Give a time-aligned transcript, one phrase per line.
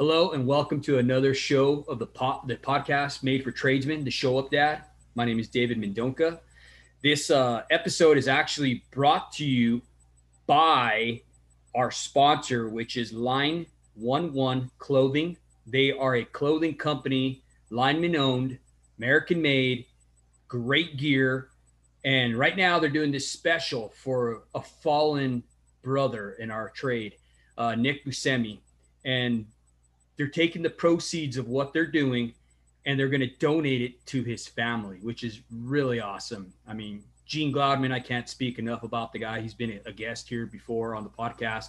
[0.00, 4.10] Hello and welcome to another show of the pod, the podcast made for tradesmen, the
[4.10, 4.84] Show Up Dad.
[5.14, 6.40] My name is David Mendonca.
[7.02, 9.82] This uh, episode is actually brought to you
[10.46, 11.20] by
[11.74, 15.36] our sponsor, which is Line One One Clothing.
[15.66, 18.58] They are a clothing company, lineman owned,
[18.96, 19.84] American made,
[20.48, 21.50] great gear.
[22.06, 25.42] And right now they're doing this special for a fallen
[25.82, 27.16] brother in our trade,
[27.58, 28.60] uh, Nick Buscemi.
[29.04, 29.44] And
[30.20, 32.34] they're taking the proceeds of what they're doing
[32.84, 36.52] and they're going to donate it to his family, which is really awesome.
[36.68, 39.40] I mean, Gene Gladman, I can't speak enough about the guy.
[39.40, 41.68] He's been a guest here before on the podcast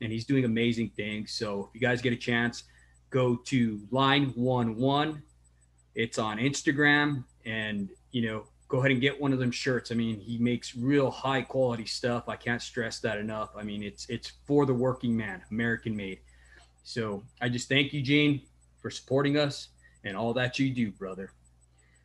[0.00, 1.32] and he's doing amazing things.
[1.32, 2.62] So if you guys get a chance,
[3.10, 5.20] go to line one one.
[5.96, 9.90] It's on Instagram and you know, go ahead and get one of them shirts.
[9.90, 12.28] I mean, he makes real high quality stuff.
[12.28, 13.50] I can't stress that enough.
[13.56, 16.20] I mean, it's it's for the working man, American made.
[16.88, 18.40] So I just thank you, Gene,
[18.80, 19.68] for supporting us
[20.04, 21.32] and all that you do, brother.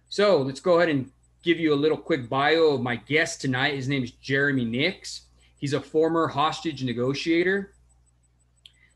[0.10, 1.10] So let's go ahead and
[1.42, 3.76] give you a little quick bio of my guest tonight.
[3.76, 5.22] His name is Jeremy Nicks.
[5.58, 7.76] He's a former hostage negotiator.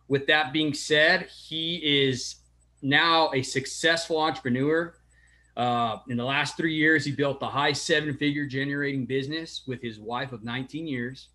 [0.10, 2.36] With that being said, he is
[2.82, 4.94] now a successful entrepreneur.
[5.56, 9.82] Uh, in the last three years, he built a high seven figure generating business with
[9.82, 11.30] his wife of 19 years.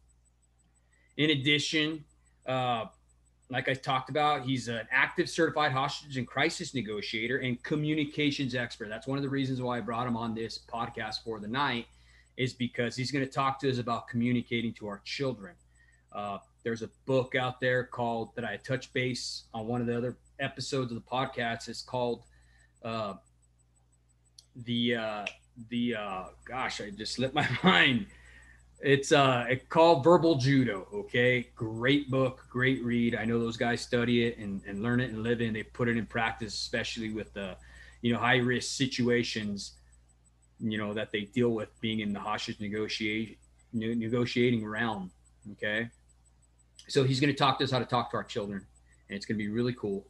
[1.17, 2.05] In addition,
[2.47, 2.85] uh,
[3.53, 8.89] like I talked about, he's an active certified hostage and crisis negotiator and communications expert.
[8.89, 11.87] That's one of the reasons why I brought him on this podcast for the night,
[12.39, 15.55] is because he's going to talk to us about communicating to our children.
[16.13, 19.99] Uh, there's a book out there called that I touch base on one of the
[19.99, 21.69] other episodes of the podcast.
[21.69, 22.23] It's called
[22.83, 23.15] uh,
[24.65, 25.27] the uh,
[25.69, 28.07] the uh, gosh, I just slipped my mind
[28.83, 30.89] it's uh it called Verbal Judo.
[30.93, 33.15] Okay, great book, great read.
[33.15, 35.53] I know those guys study it and, and learn it and live it.
[35.53, 37.57] They put it in practice, especially with the
[38.03, 39.75] you know high risk situations,
[40.59, 43.37] you know that they deal with being in the hostage negotiation
[43.73, 45.13] negotiating realm.
[45.53, 45.89] Okay,
[46.89, 48.67] so he's going to talk to us how to talk to our children,
[49.09, 50.07] and it's going to be really cool.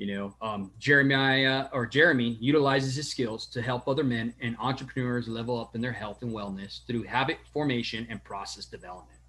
[0.00, 5.28] You know, um, Jeremiah or Jeremy utilizes his skills to help other men and entrepreneurs
[5.28, 9.20] level up in their health and wellness through habit formation and process development.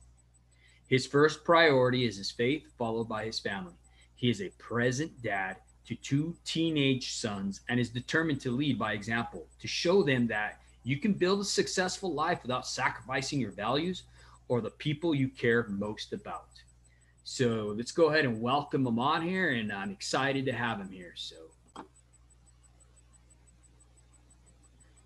[0.88, 3.74] His first priority is his faith, followed by his family.
[4.16, 8.94] He is a present dad to two teenage sons and is determined to lead by
[8.94, 14.04] example, to show them that you can build a successful life without sacrificing your values
[14.48, 16.48] or the people you care most about.
[17.24, 20.90] So let's go ahead and welcome him on here, and I'm excited to have him
[20.90, 21.14] here.
[21.16, 21.36] So,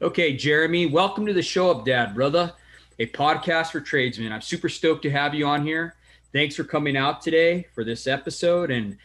[0.01, 2.53] okay, Jeremy, welcome to the Show Up Dad, brother,
[2.99, 4.31] a podcast for tradesmen.
[4.31, 5.95] I'm super stoked to have you on here.
[6.31, 8.71] Thanks for coming out today for this episode.
[8.71, 8.97] And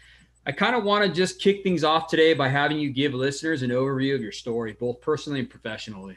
[0.47, 3.62] I kind of want to just kick things off today by having you give listeners
[3.62, 6.16] an overview of your story, both personally and professionally.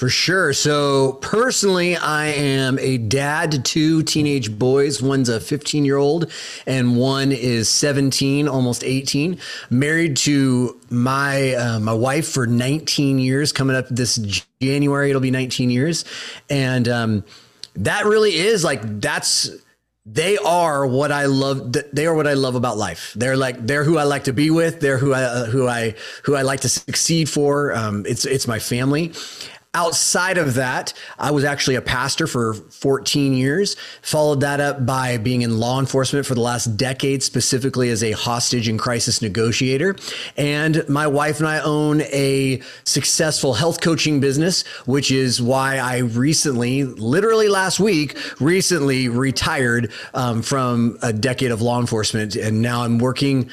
[0.00, 0.54] For sure.
[0.54, 5.02] So, personally, I am a dad to two teenage boys.
[5.02, 6.32] One's a 15 year old,
[6.66, 9.38] and one is 17, almost 18.
[9.68, 13.52] Married to my uh, my wife for 19 years.
[13.52, 14.16] Coming up this
[14.62, 16.06] January, it'll be 19 years,
[16.48, 17.24] and um,
[17.74, 19.50] that really is like that's
[20.06, 21.76] they are what I love.
[21.92, 23.12] They are what I love about life.
[23.16, 24.80] They're like they're who I like to be with.
[24.80, 27.74] They're who I uh, who I who I like to succeed for.
[27.76, 29.12] Um, it's it's my family,
[29.72, 35.16] Outside of that, I was actually a pastor for 14 years, followed that up by
[35.16, 39.94] being in law enforcement for the last decade, specifically as a hostage and crisis negotiator.
[40.36, 45.98] And my wife and I own a successful health coaching business, which is why I
[45.98, 52.34] recently, literally last week, recently retired um, from a decade of law enforcement.
[52.34, 53.48] And now I'm working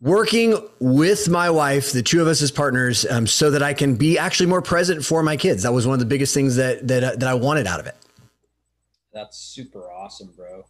[0.00, 3.96] working with my wife, the two of us as partners, um, so that I can
[3.96, 5.62] be actually more present for my kids.
[5.62, 7.86] That was one of the biggest things that that uh, that I wanted out of
[7.86, 7.96] it.
[9.12, 10.64] That's super awesome, bro.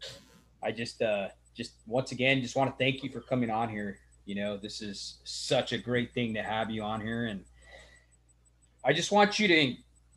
[0.62, 3.98] I just uh just once again just want to thank you for coming on here.
[4.26, 7.44] You know, this is such a great thing to have you on here and
[8.84, 9.74] I just want you to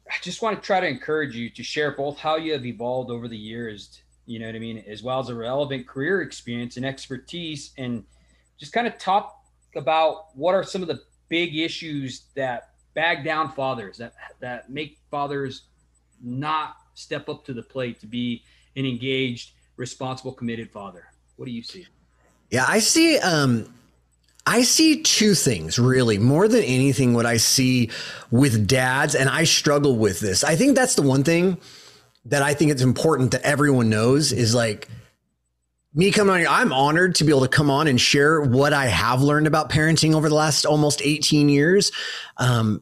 [0.09, 3.09] I just want to try to encourage you to share both how you have evolved
[3.09, 6.77] over the years, you know what I mean, as well as a relevant career experience
[6.77, 8.03] and expertise and
[8.59, 9.39] just kind of talk
[9.75, 14.99] about what are some of the big issues that bag down fathers that that make
[15.09, 15.63] fathers
[16.21, 18.43] not step up to the plate to be
[18.75, 21.05] an engaged, responsible, committed father.
[21.35, 21.87] What do you see?
[22.49, 23.73] Yeah, I see um
[24.45, 27.89] I see two things really more than anything what I see
[28.29, 30.43] with dads and I struggle with this.
[30.43, 31.57] I think that's the one thing
[32.25, 34.87] that I think it's important that everyone knows is like
[35.93, 38.73] me coming on, here, I'm honored to be able to come on and share what
[38.73, 41.91] I have learned about parenting over the last almost 18 years.
[42.37, 42.81] Um,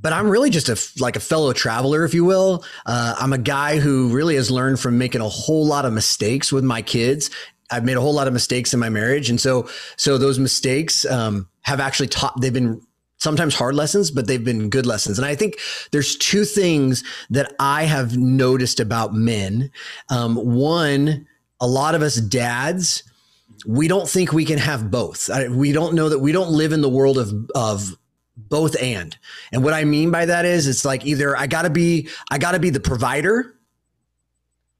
[0.00, 2.64] but I'm really just a like a fellow traveler, if you will.
[2.84, 6.52] Uh, I'm a guy who really has learned from making a whole lot of mistakes
[6.52, 7.30] with my kids.
[7.70, 11.04] I've made a whole lot of mistakes in my marriage, and so so those mistakes
[11.06, 12.40] um, have actually taught.
[12.40, 12.80] They've been
[13.16, 15.18] sometimes hard lessons, but they've been good lessons.
[15.18, 15.58] And I think
[15.90, 19.70] there's two things that I have noticed about men.
[20.10, 21.26] Um, one,
[21.60, 23.02] a lot of us dads,
[23.66, 25.30] we don't think we can have both.
[25.50, 27.96] We don't know that we don't live in the world of of
[28.36, 29.16] both and.
[29.52, 32.38] And what I mean by that is it's like either I got to be I
[32.38, 33.54] got to be the provider.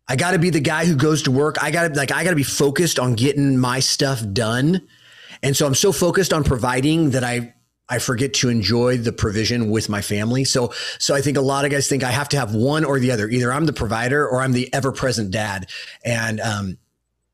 [0.08, 1.56] I got to be the guy who goes to work.
[1.60, 4.86] I got to like I got to be focused on getting my stuff done.
[5.42, 7.54] And so I'm so focused on providing that I
[7.88, 10.44] I forget to enjoy the provision with my family.
[10.44, 12.98] So, so I think a lot of guys think I have to have one or
[12.98, 13.28] the other.
[13.28, 15.70] Either I'm the provider or I'm the ever present dad.
[16.04, 16.78] And, um,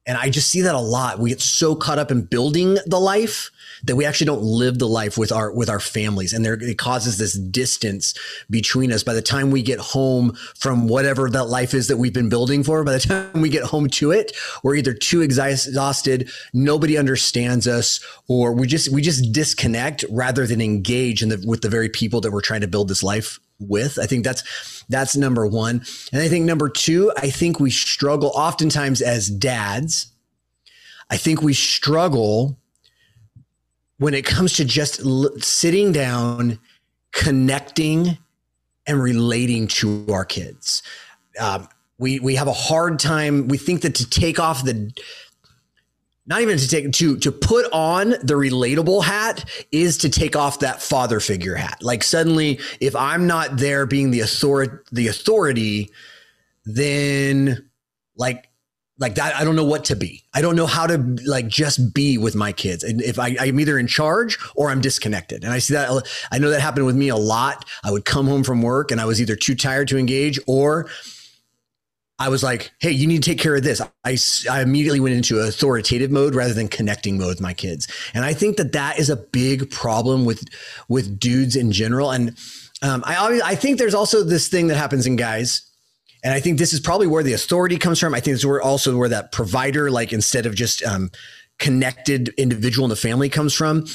[0.07, 1.19] and I just see that a lot.
[1.19, 3.51] We get so caught up in building the life
[3.85, 6.33] that we actually don't live the life with our with our families.
[6.33, 8.15] And there it causes this distance
[8.51, 9.03] between us.
[9.03, 12.63] By the time we get home from whatever that life is that we've been building
[12.63, 14.33] for by the time we get home to it
[14.63, 20.61] we're either too exhausted nobody understands us or we just we just disconnect rather than
[20.61, 23.99] engage in the with the very people that we're trying to build this life with.
[23.99, 25.85] I think that's that's number 1.
[26.13, 30.09] And I think number 2, I think we struggle oftentimes as dads.
[31.11, 32.59] I think we struggle
[33.99, 36.59] when it comes to just l- sitting down,
[37.13, 38.19] connecting,
[38.87, 40.83] and relating to our kids.
[41.39, 41.69] Um,
[41.99, 43.49] we we have a hard time.
[43.49, 44.93] We think that to take off the
[46.27, 50.61] not even to take to to put on the relatable hat is to take off
[50.61, 51.79] that father figure hat.
[51.83, 55.91] Like suddenly, if I'm not there being the authority, the authority,
[56.65, 57.69] then
[58.17, 58.49] like
[58.99, 60.23] like that i don't know what to be.
[60.35, 62.85] I don't know how to like just be with my kids.
[62.85, 65.43] And if I, i'm either in charge or i'm disconnected.
[65.43, 65.91] And i see that
[66.31, 67.65] i know that happened with me a lot.
[67.83, 70.89] I would come home from work and i was either too tired to engage or
[72.23, 73.81] i was like hey you need to take care of this.
[74.05, 74.17] I,
[74.51, 77.89] I immediately went into authoritative mode rather than connecting mode with my kids.
[78.15, 80.45] And i think that that is a big problem with
[80.89, 82.11] with dudes in general.
[82.11, 82.37] And
[82.83, 85.63] um, I, I think there's also this thing that happens in guys.
[86.25, 88.15] And I think this is probably where the authority comes from.
[88.15, 91.11] I think it's where also where that provider, like instead of just um,
[91.59, 93.87] connected individual in the family comes from,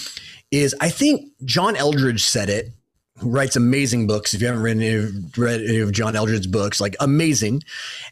[0.52, 2.72] is I think John Eldredge said it,
[3.20, 4.34] who writes amazing books.
[4.34, 7.64] If you haven't read any, of, read any of John Eldredge's books, like amazing.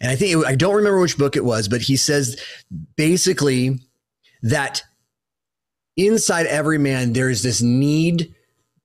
[0.01, 2.41] And I think it, I don't remember which book it was, but he says
[2.95, 3.79] basically
[4.41, 4.83] that
[5.97, 8.33] inside every man there is this need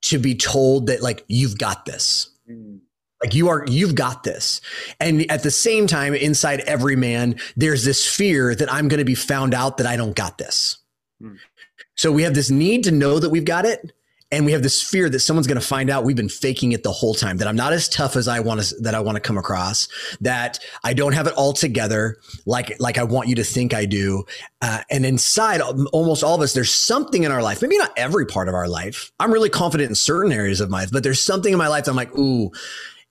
[0.03, 2.31] to be told that like you've got this.
[2.49, 2.81] Mm
[3.23, 4.61] like you are, you've got this.
[4.99, 9.05] And at the same time, inside every man, there's this fear that I'm going to
[9.05, 10.79] be found out that I don't got this.
[11.21, 11.35] Hmm.
[11.97, 13.93] So we have this need to know that we've got it.
[14.33, 16.85] And we have this fear that someone's going to find out we've been faking it
[16.85, 19.17] the whole time, that I'm not as tough as I want to, that I want
[19.17, 19.89] to come across,
[20.21, 22.17] that I don't have it all together
[22.47, 24.25] like, like I want you to think I do.
[24.63, 28.25] Uh, and inside almost all of us, there's something in our life, maybe not every
[28.25, 29.11] part of our life.
[29.19, 31.87] I'm really confident in certain areas of my life, but there's something in my life
[31.87, 32.53] that I'm like, ooh,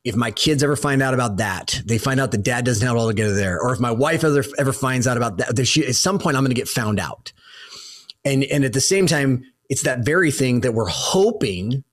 [0.05, 2.95] if my kids ever find out about that, they find out that dad doesn't have
[2.95, 5.85] it all together there, or if my wife ever, ever finds out about that, she,
[5.85, 7.33] at some point I'm going to get found out.
[8.23, 11.83] And, and at the same time, it's that very thing that we're hoping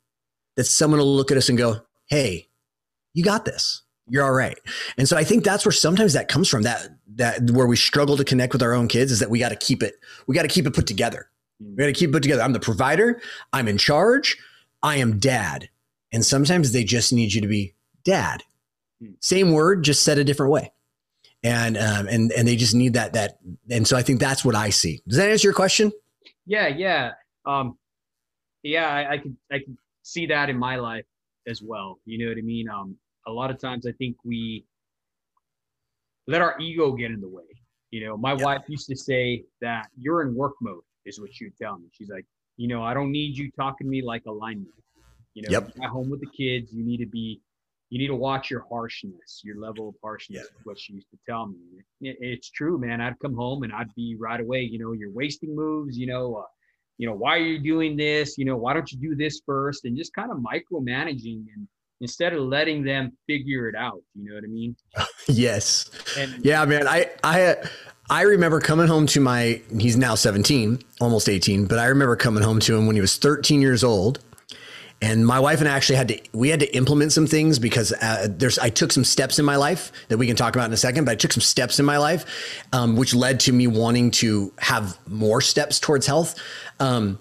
[0.57, 1.77] that someone will look at us and go,
[2.09, 2.49] Hey,
[3.13, 3.83] you got this.
[4.09, 4.59] You're all right.
[4.97, 8.17] And so I think that's where sometimes that comes from that, that where we struggle
[8.17, 9.95] to connect with our own kids is that we got to keep it,
[10.27, 11.29] we got to keep it put together.
[11.59, 12.43] We got to keep it put together.
[12.43, 13.21] I'm the provider.
[13.53, 14.37] I'm in charge.
[14.83, 15.69] I am dad.
[16.13, 18.43] And sometimes they just need you to be dad.
[19.21, 20.73] Same word, just said a different way.
[21.43, 23.39] And um, and and they just need that that.
[23.71, 25.03] And so I think that's what I see.
[25.07, 25.93] Does that answer your question?
[26.47, 27.13] Yeah, yeah,
[27.47, 27.79] um,
[28.63, 28.89] yeah.
[28.89, 31.05] I, I can I can see that in my life
[31.47, 31.99] as well.
[32.05, 32.69] You know what I mean?
[32.69, 34.65] Um, a lot of times I think we
[36.27, 37.45] let our ego get in the way.
[37.91, 38.45] You know, my yeah.
[38.45, 41.87] wife used to say that you're in work mode, is what she would tell me.
[41.93, 42.27] She's like,
[42.57, 44.73] you know, I don't need you talking to me like a lineman.
[45.35, 45.73] You know, yep.
[45.83, 47.41] at home with the kids, you need to be
[47.91, 50.45] you need to watch your harshness, your level of harshness.
[50.51, 50.61] Yeah.
[50.65, 51.57] What she used to tell me.
[52.01, 53.01] It, it's true, man.
[53.01, 54.63] I'd come home and I'd be right away.
[54.63, 55.97] You know, you're wasting moves.
[55.97, 56.47] You know, uh,
[56.99, 58.37] you know why are you doing this?
[58.39, 59.85] You know, why don't you do this first?
[59.85, 61.69] And just kind of micromanaging and
[62.01, 64.03] instead of letting them figure it out.
[64.15, 64.77] You know what I mean?
[65.29, 65.91] yes.
[66.17, 66.87] And, yeah, man.
[66.89, 67.57] I I
[68.09, 69.61] I remember coming home to my.
[69.79, 73.17] He's now 17, almost 18, but I remember coming home to him when he was
[73.17, 74.21] 13 years old
[75.03, 77.93] And my wife and I actually had to we had to implement some things because
[77.93, 80.73] uh, there's I took some steps in my life that we can talk about in
[80.73, 81.05] a second.
[81.05, 82.25] But I took some steps in my life,
[82.73, 86.41] um, which led to me wanting to have more steps towards health.
[86.81, 87.19] Um,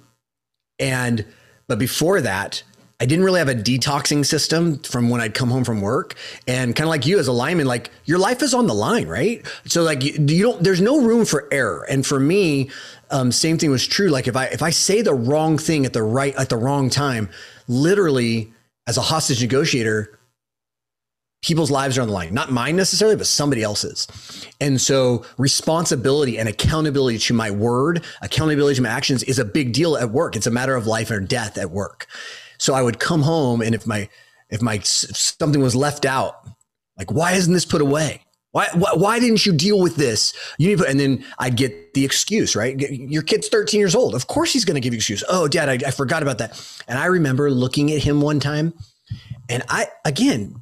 [0.80, 1.26] and
[1.68, 2.64] but before that,
[3.00, 6.16] I didn't really have a detoxing system from when I'd come home from work.
[6.48, 9.08] And kind of like you as a lineman, like your life is on the line,
[9.08, 9.46] right?
[9.66, 11.86] So like you, you don't, there's no room for error.
[11.90, 12.70] And for me,
[13.12, 14.08] um, same thing was true.
[14.08, 16.90] Like if I, if I say the wrong thing at the right, at the wrong
[16.90, 17.30] time,
[17.68, 18.54] literally
[18.88, 20.20] as a hostage negotiator,
[21.46, 24.08] people's lives are on the line, not mine necessarily, but somebody else's.
[24.60, 29.72] And so responsibility and accountability to my word, accountability to my actions is a big
[29.72, 30.36] deal at work.
[30.36, 32.08] It's a matter of life or death at work.
[32.58, 34.10] So I would come home and if my
[34.50, 36.36] if my if something was left out,
[36.98, 38.25] like why isn't this put away?
[38.56, 40.34] Why, why, why didn't you deal with this?
[40.58, 42.80] You need to, and then I'd get the excuse, right?
[42.80, 44.16] Your kid's 13 years old.
[44.16, 45.26] Of course he's going to give you excuse.
[45.28, 46.80] Oh, dad, I, I forgot about that.
[46.88, 48.74] And I remember looking at him one time
[49.50, 50.56] and I, again,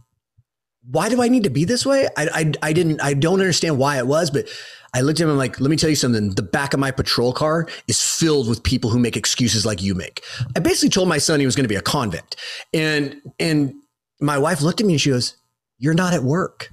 [0.90, 2.08] why do I need to be this way?
[2.18, 4.48] I, I, I didn't, I don't understand why it was, but
[4.96, 6.32] I looked at him and like, let me tell you something.
[6.32, 9.94] The back of my patrol car is filled with people who make excuses like you
[9.94, 10.24] make.
[10.56, 12.38] I basically told my son he was going to be a convict.
[12.74, 13.76] And and
[14.20, 15.38] my wife looked at me and she goes,
[15.78, 16.72] You're not at work.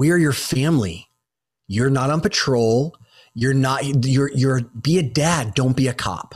[0.00, 1.10] We are your family.
[1.68, 2.96] You're not on patrol.
[3.34, 6.34] You're not you're you're be a dad, don't be a cop.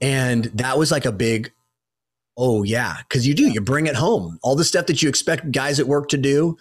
[0.00, 1.52] And that was like a big
[2.36, 4.40] oh yeah, because you do, you bring it home.
[4.42, 6.58] All the stuff that you expect guys at work to do,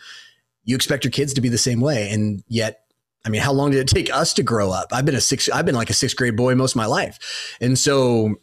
[0.65, 2.11] you expect your kids to be the same way.
[2.11, 2.81] And yet
[3.25, 4.89] I mean, how long did it take us to grow up?
[4.91, 7.57] I've been a six, I've been like a sixth grade boy most of my life.
[7.59, 8.35] And so,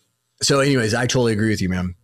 [0.42, 1.94] so anyways, I totally agree with you, man.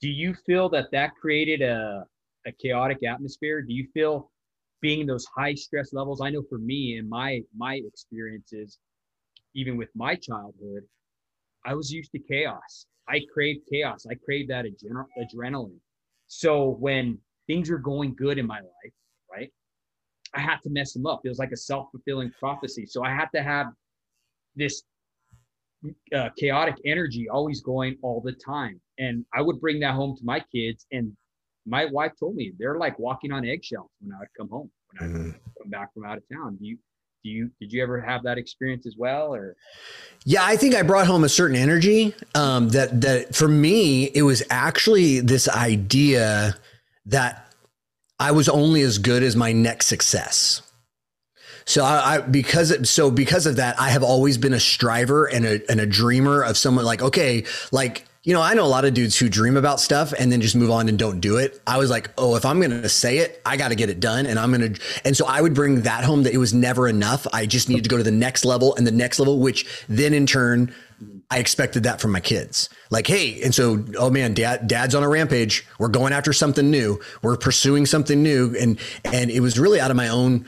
[0.00, 2.06] Do you feel that that created a,
[2.46, 3.60] a chaotic atmosphere?
[3.60, 4.30] Do you feel
[4.80, 6.20] being those high stress levels?
[6.20, 8.78] I know for me and my, my experiences,
[9.54, 10.82] even with my childhood,
[11.64, 12.86] I was used to chaos.
[13.08, 14.06] I craved chaos.
[14.10, 15.78] I craved that adren- adrenaline.
[16.28, 18.92] So when things are going good in my life,
[19.30, 19.50] right?
[20.34, 21.20] I had to mess them up.
[21.24, 22.86] It was like a self fulfilling prophecy.
[22.86, 23.66] So I had to have
[24.54, 24.82] this
[26.14, 28.80] uh, chaotic energy always going all the time.
[28.98, 30.86] And I would bring that home to my kids.
[30.92, 31.16] And
[31.70, 35.02] my wife told me they're like walking on eggshells when I would come home, when
[35.02, 35.30] I mm-hmm.
[35.30, 36.56] come back from out of town.
[36.56, 36.76] Do you,
[37.22, 39.32] do you, did you ever have that experience as well?
[39.32, 39.54] Or,
[40.24, 44.22] yeah, I think I brought home a certain energy um, that, that for me, it
[44.22, 46.56] was actually this idea
[47.06, 47.54] that
[48.18, 50.62] I was only as good as my next success.
[51.66, 55.26] So I, I, because it, so because of that, I have always been a striver
[55.26, 58.68] and a and a dreamer of someone like okay, like you know, I know a
[58.68, 61.38] lot of dudes who dream about stuff and then just move on and don't do
[61.38, 61.58] it.
[61.66, 63.98] I was like, oh, if I'm going to say it, I got to get it
[63.98, 64.26] done.
[64.26, 66.86] And I'm going to, and so I would bring that home that it was never
[66.86, 67.26] enough.
[67.32, 70.12] I just needed to go to the next level and the next level, which then
[70.12, 70.74] in turn
[71.30, 72.68] I expected that from my kids.
[72.90, 75.66] Like, hey, and so, oh man, dad, dad's on a rampage.
[75.78, 77.00] We're going after something new.
[77.22, 78.54] We're pursuing something new.
[78.60, 80.46] And, and it was really out of my own,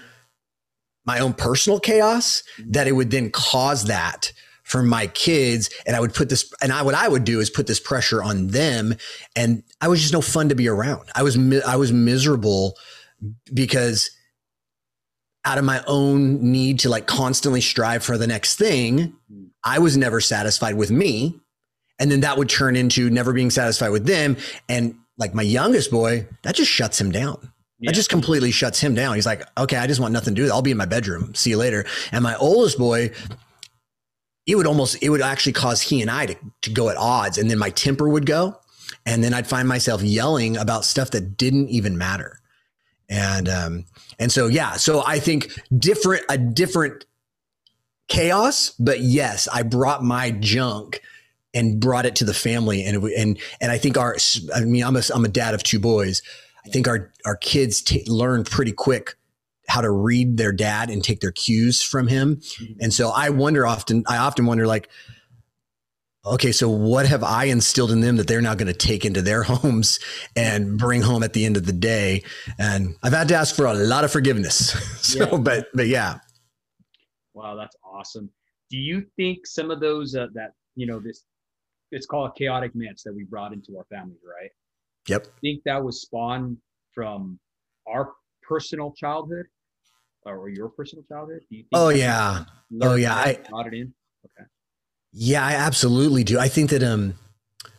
[1.07, 4.33] my own personal chaos that it would then cause that
[4.73, 5.69] for my kids.
[5.87, 8.23] And I would put this, and I, what I would do is put this pressure
[8.23, 8.95] on them.
[9.37, 11.11] And I was just no fun to be around.
[11.15, 11.37] I was,
[11.67, 12.79] I was miserable
[13.53, 14.11] because
[15.45, 19.13] out of my own need to like constantly strive for the next thing,
[19.63, 21.39] I was never satisfied with me.
[21.99, 24.39] And then that would turn into never being satisfied with them.
[24.71, 27.53] And like my youngest boy, that just shuts him down.
[27.79, 27.91] Yeah.
[27.91, 29.17] That just completely shuts him down.
[29.17, 30.55] He's like, okay, I just want nothing to do with it.
[30.55, 31.35] I'll be in my bedroom.
[31.35, 31.85] See you later.
[32.11, 33.11] And my oldest boy,
[34.47, 37.39] it would almost, it would actually cause he and I to, to go at odds.
[37.39, 38.59] And then my temper would go.
[39.07, 42.41] And then I'd find myself yelling about stuff that didn't even matter.
[43.09, 43.85] And um,
[44.19, 47.05] and so yeah, so I think different a different
[48.09, 51.03] chaos, but yes, I brought my junk
[51.55, 54.17] and brought it to the family, and and and I think our
[54.55, 56.23] I mean I'm a I'm a dad of two boys.
[56.65, 59.17] I think our our kids t- learn pretty quick
[59.69, 62.37] how to read their dad and take their cues from him.
[62.37, 62.73] Mm-hmm.
[62.81, 64.89] And so I wonder often I often wonder like
[66.25, 69.23] okay, so what have I instilled in them that they're now going to take into
[69.23, 69.99] their homes
[70.37, 72.23] and bring home at the end of the day?
[72.59, 74.71] And I've had to ask for a lot of forgiveness.
[75.03, 75.39] so, yeah.
[75.39, 76.19] but, but yeah.
[77.35, 78.31] Wow, that's awesome.
[78.71, 81.25] Do you think some of those uh, that, you know, this,
[81.91, 84.51] it's called a chaotic mix that we brought into our family, right?
[85.09, 85.27] Yep.
[85.27, 86.57] I think that was spawned
[86.95, 87.39] from
[87.87, 88.13] our
[88.47, 89.47] personal childhood
[90.25, 91.41] or your personal childhood?
[91.75, 92.45] oh yeah.
[92.81, 93.15] Oh yeah.
[93.15, 93.95] I brought it in.
[94.25, 94.49] Okay.
[95.13, 96.39] Yeah, I absolutely do.
[96.39, 97.15] I think that um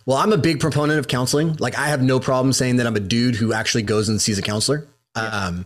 [0.05, 1.55] well, I'm a big proponent of counseling.
[1.59, 4.37] Like I have no problem saying that I'm a dude who actually goes and sees
[4.37, 4.87] a counselor.
[5.15, 5.65] Um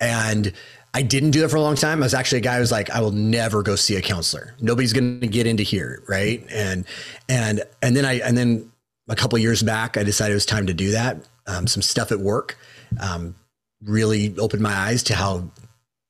[0.00, 0.52] and
[0.94, 2.02] I didn't do that for a long time.
[2.02, 4.54] I was actually a guy who was like, I will never go see a counselor.
[4.60, 6.42] Nobody's going to get into here, right?
[6.50, 6.86] And
[7.28, 8.72] and and then I and then
[9.08, 11.18] a couple years back, I decided it was time to do that.
[11.46, 12.56] Um, some stuff at work
[13.00, 13.34] um,
[13.82, 15.50] really opened my eyes to how,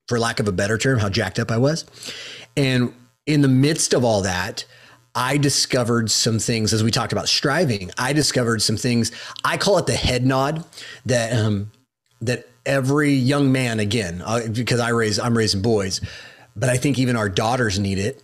[0.09, 1.85] for lack of a better term, how jacked up I was.
[2.57, 2.95] And
[3.27, 4.65] in the midst of all that,
[5.17, 7.91] I discovered some things as we talked about striving.
[7.97, 9.13] I discovered some things.
[9.45, 10.65] I call it the head nod
[11.07, 11.73] that um,
[12.21, 16.03] that every young man again uh, because I raise I'm raising boys,
[16.55, 18.23] but I think even our daughters need it.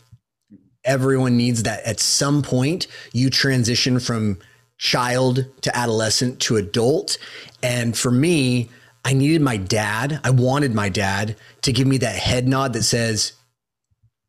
[0.84, 1.82] Everyone needs that.
[1.84, 4.38] At some point, you transition from
[4.76, 7.16] child to adolescent to adult,
[7.62, 8.68] and for me,
[9.04, 10.20] I needed my dad.
[10.24, 13.32] I wanted my dad to give me that head nod that says,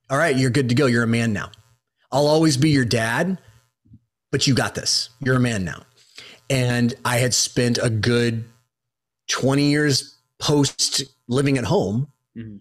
[0.09, 0.85] "All right, you're good to go.
[0.87, 1.51] You're a man now."
[2.11, 3.39] I'll always be your dad,
[4.31, 5.09] but you got this.
[5.19, 5.83] You're a man now.
[6.49, 8.45] And I had spent a good
[9.29, 12.57] 20 years post living at home mm-hmm.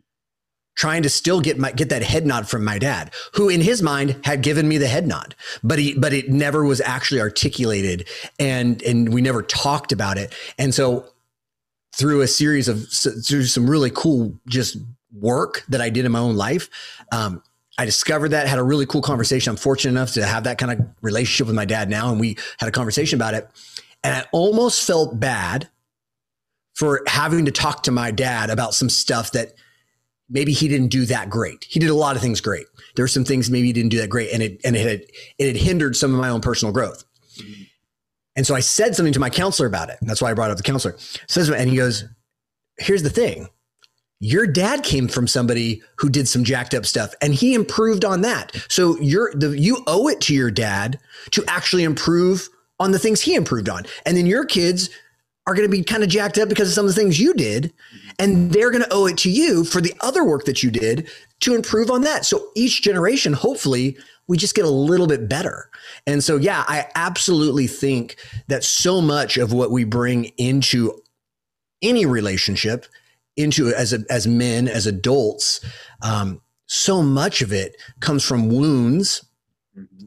[0.76, 3.82] trying to still get my get that head nod from my dad who in his
[3.82, 8.08] mind had given me the head nod but he but it never was actually articulated
[8.38, 11.04] and and we never talked about it and so
[11.94, 14.76] through a series of through some really cool just
[15.12, 16.70] work that I did in my own life
[17.12, 17.42] um,
[17.78, 19.50] I discovered that, had a really cool conversation.
[19.50, 22.10] I'm fortunate enough to have that kind of relationship with my dad now.
[22.10, 23.48] And we had a conversation about it.
[24.04, 25.68] And I almost felt bad
[26.74, 29.54] for having to talk to my dad about some stuff that
[30.28, 31.64] maybe he didn't do that great.
[31.68, 32.66] He did a lot of things great.
[32.94, 34.32] There were some things maybe he didn't do that great.
[34.32, 35.02] And it, and it had,
[35.38, 37.04] it had hindered some of my own personal growth.
[38.36, 39.98] And so I said something to my counselor about it.
[40.02, 40.96] That's why I brought up the counselor.
[41.28, 42.04] Says, and he goes,
[42.78, 43.48] here's the thing
[44.24, 48.20] your dad came from somebody who did some jacked up stuff and he improved on
[48.20, 48.52] that.
[48.68, 51.00] So you're the you owe it to your dad
[51.32, 52.48] to actually improve
[52.78, 53.84] on the things he improved on.
[54.06, 54.90] And then your kids
[55.48, 57.34] are going to be kind of jacked up because of some of the things you
[57.34, 57.72] did
[58.20, 61.10] and they're going to owe it to you for the other work that you did
[61.40, 62.24] to improve on that.
[62.24, 63.96] So each generation hopefully
[64.32, 65.68] we just get a little bit better.
[66.06, 68.16] And so yeah, I absolutely think
[68.48, 70.98] that so much of what we bring into
[71.82, 72.86] any relationship
[73.36, 75.60] into as a, as men as adults
[76.00, 79.22] um, so much of it comes from wounds
[79.78, 80.06] mm-hmm.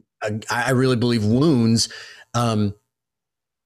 [0.50, 1.88] I, I, really believe wounds
[2.34, 2.74] um,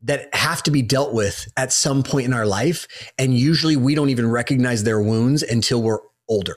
[0.02, 2.86] that have to be dealt with at some point in our life
[3.18, 6.56] and usually we don't even recognize their wounds until we're older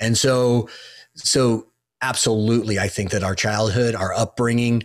[0.00, 0.68] and so
[1.14, 1.66] so
[2.02, 4.82] absolutely i think that our childhood our upbringing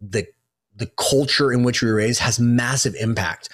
[0.00, 0.26] the
[0.76, 3.48] the culture in which we were raised has massive impact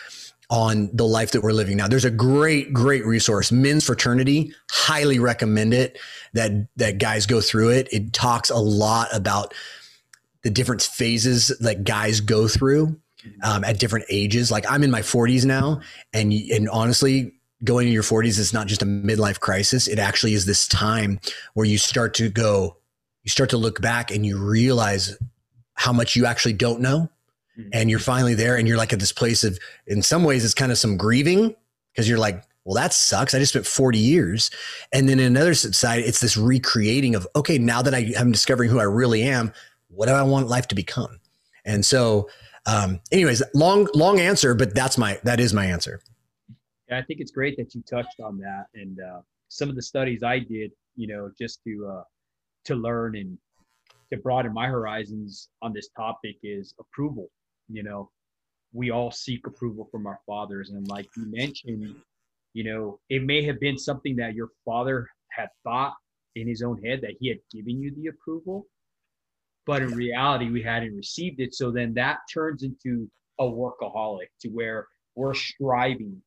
[0.50, 1.88] on the life that we're living now.
[1.88, 4.52] There's a great, great resource, Men's Fraternity.
[4.70, 5.98] Highly recommend it.
[6.34, 7.88] That that guys go through it.
[7.92, 9.54] It talks a lot about
[10.42, 13.00] the different phases that guys go through
[13.42, 14.50] um, at different ages.
[14.50, 15.80] Like I'm in my 40s now,
[16.12, 19.88] and and honestly, going in your 40s is not just a midlife crisis.
[19.88, 21.20] It actually is this time
[21.54, 22.76] where you start to go,
[23.24, 25.16] you start to look back, and you realize
[25.74, 27.10] how much you actually don't know.
[27.56, 27.70] Mm-hmm.
[27.72, 30.54] and you're finally there and you're like at this place of in some ways it's
[30.54, 31.54] kind of some grieving
[31.92, 33.32] because you're like well that sucks.
[33.32, 34.50] I just spent 40 years.
[34.92, 38.70] And then in another side it's this recreating of okay now that I, am discovering
[38.70, 39.52] who i really am
[39.86, 41.20] what do i want life to become?
[41.64, 42.28] And so
[42.66, 46.00] um anyways long long answer but that's my that is my answer.
[46.88, 49.82] Yeah i think it's great that you touched on that and uh some of the
[49.82, 52.02] studies i did you know just to uh
[52.64, 53.38] to learn and
[54.12, 57.30] to broaden my horizons on this topic is approval
[57.68, 58.10] you know,
[58.72, 60.70] we all seek approval from our fathers.
[60.70, 61.94] And like you mentioned,
[62.52, 65.94] you know, it may have been something that your father had thought
[66.34, 68.66] in his own head that he had given you the approval,
[69.66, 71.54] but in reality, we hadn't received it.
[71.54, 76.20] So then that turns into a workaholic to where we're striving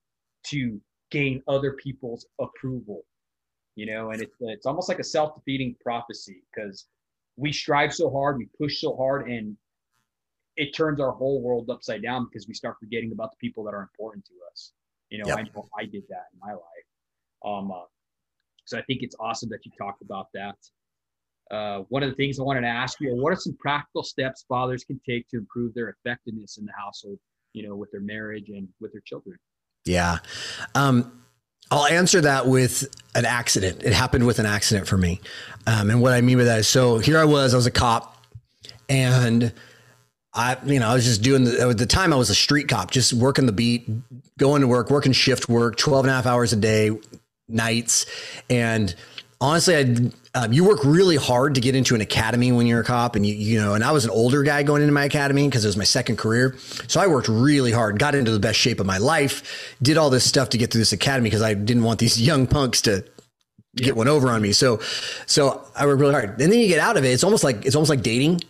[0.48, 3.04] to gain other people's approval,
[3.78, 6.88] you know, and it's, it's almost like a self defeating prophecy because
[7.36, 9.56] we strive so hard, we push so hard, and
[10.56, 13.76] it turns our whole world upside down because we start forgetting about the people that
[13.76, 14.74] are important to us.
[15.12, 15.38] You know, yep.
[15.38, 16.88] I know I did that in my life.
[17.46, 17.86] Um, uh,
[18.66, 20.56] so I think it's awesome that you talked about that.
[21.56, 24.44] Uh, one of the things I wanted to ask you: What are some practical steps
[24.50, 27.20] fathers can take to improve their effectiveness in the household?
[27.54, 29.38] You know, with their marriage and with their children.
[29.86, 30.18] Yeah.
[30.74, 31.24] Um,
[31.70, 33.84] I'll answer that with an accident.
[33.84, 35.22] It happened with an accident for me.
[35.66, 37.72] Um, and what I mean by that is so here I was, I was a
[37.72, 38.26] cop,
[38.88, 39.52] and
[40.34, 42.68] I, you know, I was just doing the, at the time I was a street
[42.68, 43.90] cop, just working the beat,
[44.38, 46.92] going to work, working shift work, 12 and a half hours a day,
[47.50, 48.06] nights.
[48.50, 48.94] And
[49.42, 49.96] honestly, I,
[50.38, 53.26] um, you work really hard to get into an academy when you're a cop and
[53.26, 55.68] you, you know, and I was an older guy going into my academy because it
[55.68, 56.56] was my second career.
[56.88, 60.12] So I worked really hard, got into the best shape of my life, did all
[60.12, 63.04] this stuff to get through this academy because I didn't want these young punks to
[63.76, 64.52] get one over on me.
[64.52, 64.80] So,
[65.26, 66.40] so I worked really hard.
[66.40, 67.10] And then you get out of it.
[67.10, 68.42] It's almost like, it's almost like dating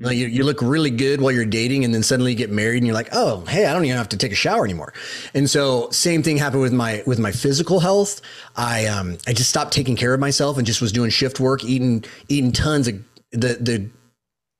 [0.00, 2.86] You, you look really good while you're dating, and then suddenly you get married, and
[2.86, 4.94] you're like, "Oh, hey, I don't even have to take a shower anymore."
[5.34, 8.22] And so, same thing happened with my with my physical health.
[8.56, 11.64] I um I just stopped taking care of myself and just was doing shift work,
[11.64, 12.94] eating eating tons of
[13.32, 13.90] the the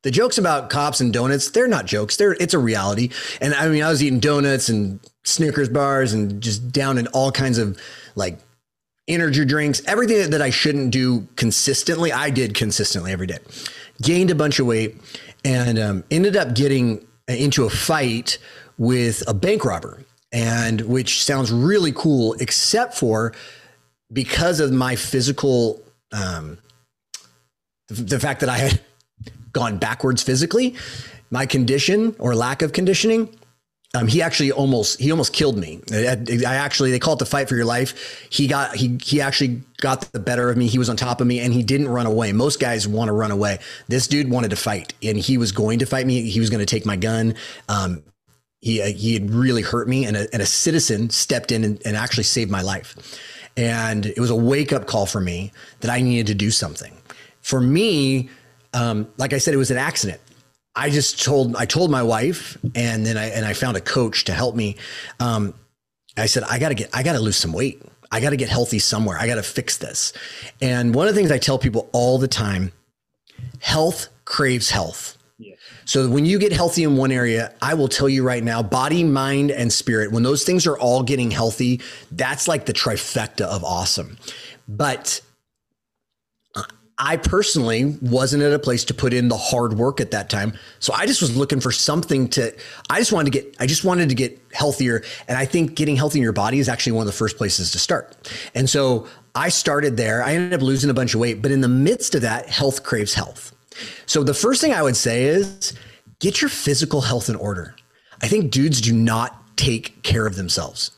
[0.03, 1.50] the jokes about cops and donuts.
[1.50, 2.16] They're not jokes.
[2.16, 3.11] They're it's a reality.
[3.40, 7.33] And I mean, I was eating donuts and Snickers bars and just down in all
[7.33, 7.79] kinds of
[8.14, 8.38] like
[9.09, 12.12] energy drinks, everything that I shouldn't do consistently.
[12.12, 13.38] I did consistently every day.
[14.00, 14.96] Gained a bunch of weight
[15.44, 18.38] and um, ended up getting into a fight
[18.79, 23.33] with a bank robber, and which sounds really cool, except for
[24.12, 26.59] because of my physical, um,
[27.88, 28.81] the, the fact that I had
[29.53, 30.76] gone backwards physically,
[31.31, 33.29] my condition or lack of conditioning
[33.92, 35.81] um, he actually almost he almost killed me.
[35.92, 38.29] I, I, actually they call it the fight for your life.
[38.31, 40.68] He got he he actually got the better of me.
[40.68, 42.33] He was on top of me and he didn't run away.
[42.33, 43.59] Most guys want to run away.
[43.88, 46.22] This dude wanted to fight and he was going to fight me.
[46.22, 47.35] He was going to take my gun.
[47.68, 48.05] Um,
[48.61, 51.83] he uh, he had really hurt me and a, and a citizen stepped in and,
[51.85, 52.94] and actually saved my life.
[53.57, 55.50] And it was a wake up call for me
[55.81, 56.96] that I needed to do something.
[57.40, 58.29] For me,
[58.72, 60.20] um, like I said, it was an accident.
[60.74, 64.24] I just told I told my wife, and then I and I found a coach
[64.24, 64.76] to help me.
[65.18, 65.54] Um,
[66.16, 67.83] I said I got to get I got to lose some weight.
[68.12, 69.18] I got to get healthy somewhere.
[69.18, 70.12] I got to fix this.
[70.61, 72.72] And one of the things I tell people all the time:
[73.61, 75.16] health craves health.
[75.38, 75.54] Yeah.
[75.87, 79.02] So when you get healthy in one area, I will tell you right now, body,
[79.02, 81.80] mind, and spirit, when those things are all getting healthy,
[82.12, 84.18] that's like the trifecta of awesome.
[84.68, 85.20] But
[87.02, 90.52] I personally wasn't at a place to put in the hard work at that time.
[90.80, 92.54] So I just was looking for something to,
[92.90, 95.02] I just wanted to get, I just wanted to get healthier.
[95.26, 97.70] And I think getting healthy in your body is actually one of the first places
[97.72, 98.30] to start.
[98.54, 100.22] And so I started there.
[100.22, 102.82] I ended up losing a bunch of weight, but in the midst of that, health
[102.82, 103.54] craves health.
[104.04, 105.72] So the first thing I would say is
[106.18, 107.74] get your physical health in order.
[108.22, 110.90] I think dudes do not take care of themselves.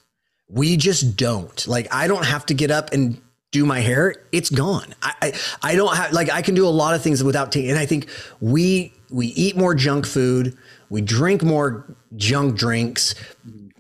[0.49, 1.65] We just don't.
[1.69, 3.22] Like, I don't have to get up and
[3.53, 4.95] do my hair, it's gone.
[5.03, 7.71] I, I, I don't have like I can do a lot of things without taking.
[7.71, 8.09] And I think
[8.41, 10.57] we we eat more junk food,
[10.91, 13.15] we drink more junk drinks.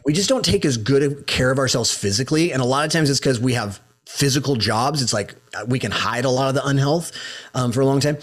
[0.04, 3.08] We just don't take as good care of ourselves physically, and a lot of times
[3.08, 5.02] it's because we have physical jobs.
[5.02, 5.34] It's like
[5.66, 7.12] we can hide a lot of the unhealth
[7.54, 8.18] um, for a long time.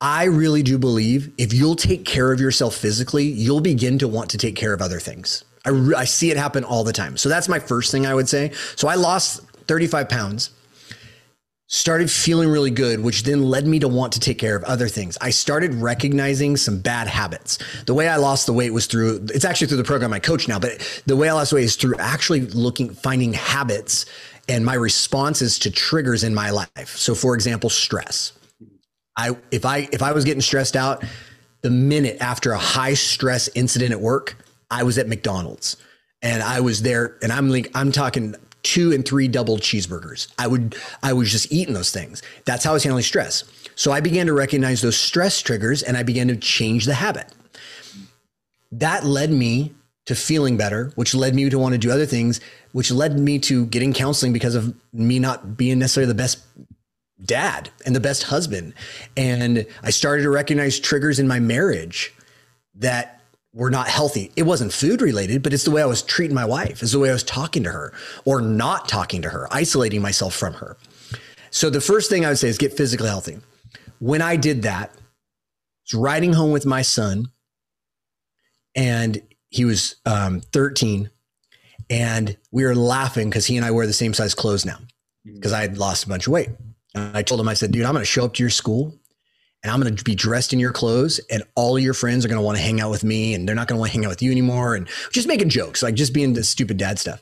[0.00, 4.30] I really do believe if you'll take care of yourself physically, you'll begin to want
[4.30, 5.44] to take care of other things.
[5.64, 7.16] I, I see it happen all the time.
[7.16, 8.50] So that's my first thing I would say.
[8.74, 10.50] So I lost 35 pounds,
[11.72, 14.88] started feeling really good, which then led me to want to take care of other
[14.88, 15.16] things.
[15.22, 17.58] I started recognizing some bad habits.
[17.86, 20.48] The way I lost the weight was through, it's actually through the program I coach
[20.48, 24.04] now, but the way I lost weight is through actually looking, finding habits
[24.50, 26.88] and my responses to triggers in my life.
[26.88, 28.34] So for example, stress.
[29.16, 31.02] I, if I, if I was getting stressed out,
[31.62, 34.36] the minute after a high stress incident at work,
[34.70, 35.78] I was at McDonald's
[36.20, 40.28] and I was there and I'm like, I'm talking two and three double cheeseburgers.
[40.38, 42.22] I would I was just eating those things.
[42.44, 43.44] That's how I was handling stress.
[43.74, 47.26] So I began to recognize those stress triggers and I began to change the habit.
[48.70, 49.74] That led me
[50.06, 52.40] to feeling better, which led me to want to do other things,
[52.72, 56.44] which led me to getting counseling because of me not being necessarily the best
[57.24, 58.74] dad and the best husband.
[59.16, 62.12] And I started to recognize triggers in my marriage
[62.74, 63.21] that
[63.54, 64.32] were not healthy.
[64.36, 66.98] It wasn't food related, but it's the way I was treating my wife, it's the
[66.98, 67.92] way I was talking to her
[68.24, 70.76] or not talking to her, isolating myself from her.
[71.50, 73.38] So the first thing I would say is get physically healthy.
[73.98, 74.98] When I did that, I
[75.84, 77.26] was riding home with my son,
[78.74, 81.10] and he was um, 13,
[81.90, 84.78] and we were laughing because he and I wear the same size clothes now
[85.24, 86.48] because I had lost a bunch of weight.
[86.94, 88.98] And I told him, I said, dude, I'm going to show up to your school
[89.62, 92.40] and I'm going to be dressed in your clothes and all your friends are going
[92.40, 94.04] to want to hang out with me and they're not going to want to hang
[94.04, 97.20] out with you anymore and just making jokes like just being the stupid dad stuff.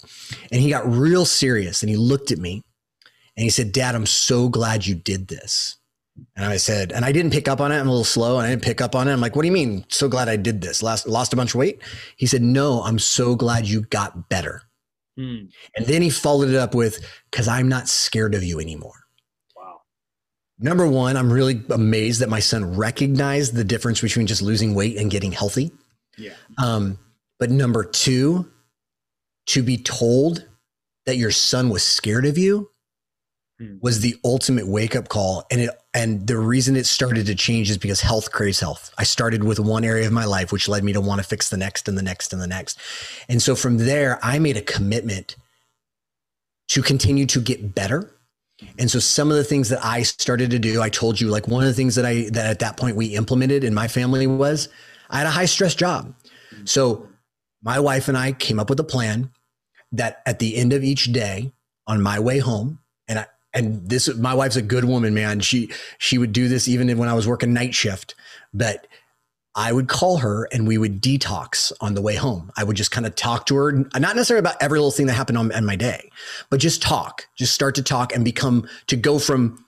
[0.51, 2.63] And he got real serious and he looked at me
[3.37, 5.77] and he said dad i'm so glad you did this.
[6.37, 7.79] And i said and i didn't pick up on it.
[7.79, 9.13] I'm a little slow and i didn't pick up on it.
[9.13, 10.83] I'm like what do you mean so glad i did this?
[10.83, 11.83] Lost, lost a bunch of weight?
[12.17, 14.63] He said no i'm so glad you got better.
[15.17, 15.47] Hmm.
[15.77, 19.01] and then he followed it up with because i'm not scared of you anymore
[20.61, 24.99] Number one, I'm really amazed that my son recognized the difference between just losing weight
[24.99, 25.73] and getting healthy.
[26.19, 26.35] Yeah.
[26.59, 26.99] Um,
[27.39, 28.51] but number two,
[29.47, 30.47] to be told
[31.07, 32.71] that your son was scared of you
[33.59, 33.77] hmm.
[33.81, 35.47] was the ultimate wake up call.
[35.51, 38.93] And it and the reason it started to change is because health craves health.
[38.99, 41.49] I started with one area of my life, which led me to want to fix
[41.49, 42.79] the next and the next and the next.
[43.29, 45.37] And so from there, I made a commitment
[46.69, 48.15] to continue to get better
[48.79, 51.49] And so some of the things that I started to do, I told you, like
[51.49, 54.27] one of the things that I that at that point we implemented in my family
[54.27, 54.69] was
[55.09, 56.15] I had a high stress job.
[56.65, 57.09] So
[57.63, 59.31] my wife and I came up with a plan
[59.93, 61.53] that at the end of each day
[61.87, 65.41] on my way home, and I and this my wife's a good woman, man.
[65.41, 68.15] She she would do this even when I was working night shift,
[68.55, 68.87] but
[69.55, 72.53] I would call her and we would detox on the way home.
[72.57, 75.15] I would just kind of talk to her, not necessarily about every little thing that
[75.15, 76.11] happened on in my day,
[76.51, 79.65] but just talk, just start to talk and become to go from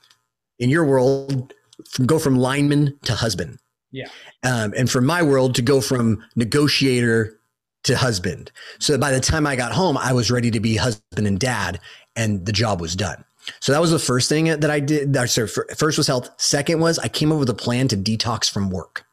[0.58, 1.52] in your world,
[1.90, 3.58] from go from lineman to husband.
[3.90, 4.08] Yeah.
[4.44, 7.38] Um, and for my world to go from negotiator
[7.84, 8.52] to husband.
[8.78, 11.80] So by the time I got home, I was ready to be husband and dad,
[12.14, 13.24] and the job was done.
[13.60, 15.14] So that was the first thing that I did.
[15.28, 16.30] Sorry, first was health.
[16.40, 19.04] Second was I came up with a plan to detox from work.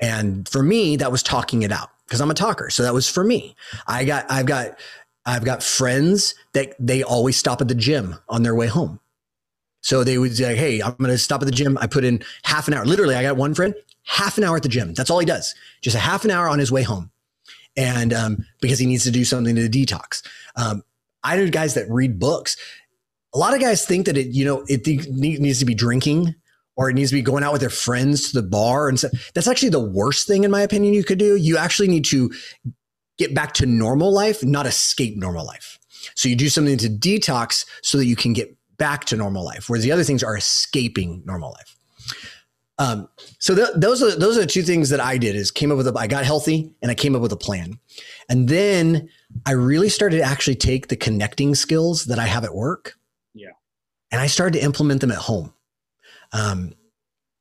[0.00, 2.70] And for me, that was talking it out because I'm a talker.
[2.70, 3.54] So that was for me.
[3.86, 4.78] I got, I've got,
[5.26, 9.00] I've got friends that they always stop at the gym on their way home.
[9.80, 11.78] So they would say, Hey, I'm going to stop at the gym.
[11.78, 12.84] I put in half an hour.
[12.84, 14.94] Literally, I got one friend, half an hour at the gym.
[14.94, 15.54] That's all he does.
[15.82, 17.10] Just a half an hour on his way home.
[17.76, 20.26] And um, because he needs to do something to detox.
[20.56, 20.82] Um,
[21.22, 22.56] I know guys that read books.
[23.34, 26.34] A lot of guys think that it, you know, it needs to be drinking
[26.78, 29.08] or it needs to be going out with their friends to the bar and so
[29.34, 32.30] that's actually the worst thing in my opinion you could do you actually need to
[33.18, 35.78] get back to normal life not escape normal life
[36.14, 39.68] so you do something to detox so that you can get back to normal life
[39.68, 41.76] whereas the other things are escaping normal life
[42.78, 43.08] um,
[43.40, 45.76] so th- those are those are the two things that I did is came up
[45.76, 47.78] with a I got healthy and I came up with a plan.
[48.28, 49.08] And then
[49.46, 52.94] I really started to actually take the connecting skills that I have at work.
[53.34, 53.50] Yeah.
[54.12, 55.52] And I started to implement them at home.
[56.32, 56.72] Um,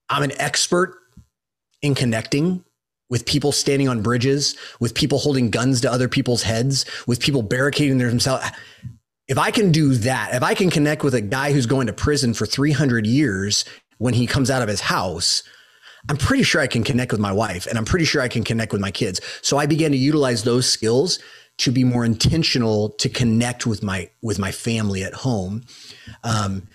[0.09, 0.95] I'm an expert
[1.81, 2.63] in connecting
[3.09, 7.41] with people standing on bridges, with people holding guns to other people's heads, with people
[7.41, 8.45] barricading themselves.
[9.27, 11.93] If I can do that, if I can connect with a guy who's going to
[11.93, 13.65] prison for 300 years
[13.97, 15.43] when he comes out of his house,
[16.09, 18.43] I'm pretty sure I can connect with my wife and I'm pretty sure I can
[18.43, 19.19] connect with my kids.
[19.41, 21.19] So I began to utilize those skills
[21.57, 25.63] to be more intentional to connect with my with my family at home.
[26.23, 26.67] Um,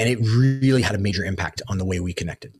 [0.00, 2.56] and it really had a major impact on the way we connected.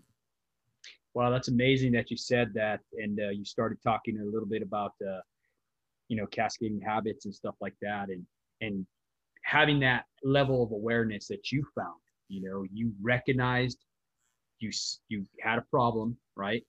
[1.14, 4.62] Wow, that's amazing that you said that, and uh, you started talking a little bit
[4.62, 5.20] about, uh,
[6.08, 8.24] you know, cascading habits and stuff like that, and
[8.60, 8.86] and
[9.42, 11.98] having that level of awareness that you found.
[12.28, 13.78] You know, you recognized
[14.58, 14.70] you
[15.08, 16.62] you had a problem, right?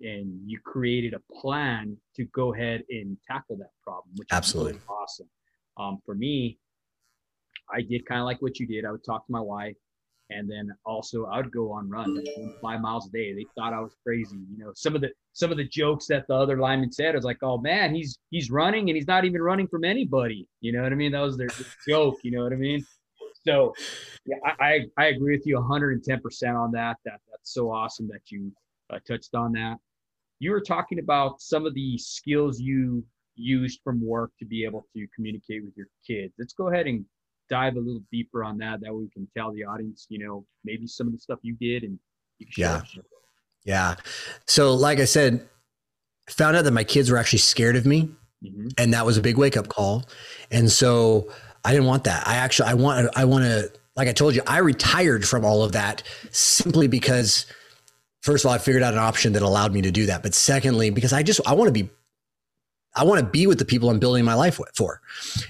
[0.00, 4.84] And you created a plan to go ahead and tackle that problem, which absolutely really
[4.88, 5.28] awesome.
[5.76, 6.58] Um, for me,
[7.72, 8.86] I did kind of like what you did.
[8.86, 9.76] I would talk to my wife
[10.30, 12.28] and then also I would go on runs
[12.60, 13.32] five miles a day.
[13.32, 14.36] They thought I was crazy.
[14.50, 17.24] You know, some of the some of the jokes that the other lineman said was
[17.24, 20.82] like, "Oh man, he's he's running and he's not even running from anybody." You know
[20.82, 21.12] what I mean?
[21.12, 21.48] That was their,
[21.86, 22.16] joke.
[22.22, 22.84] You know what I mean?
[23.46, 23.72] So,
[24.26, 26.96] yeah, I I, agree with you 110 percent on that.
[27.04, 28.52] That that's so awesome that you
[28.90, 29.76] uh, touched on that.
[30.40, 33.04] You were talking about some of the skills you
[33.36, 36.34] used from work to be able to communicate with your kids.
[36.38, 37.04] Let's go ahead and
[37.48, 38.80] dive a little deeper on that.
[38.80, 41.56] That way we can tell the audience, you know, maybe some of the stuff you
[41.60, 41.98] did and
[42.38, 42.82] you yeah.
[43.64, 43.96] Yeah.
[44.46, 45.46] So, like I said,
[46.28, 48.10] I found out that my kids were actually scared of me.
[48.44, 48.68] Mm-hmm.
[48.78, 50.04] And that was a big wake up call.
[50.52, 51.32] And so
[51.64, 52.26] I didn't want that.
[52.26, 55.64] I actually, I want, I want to, like I told you, I retired from all
[55.64, 57.46] of that simply because,
[58.22, 60.22] first of all, I figured out an option that allowed me to do that.
[60.22, 61.90] But secondly, because I just, I want to be,
[62.94, 65.00] I want to be with the people I'm building my life with, for.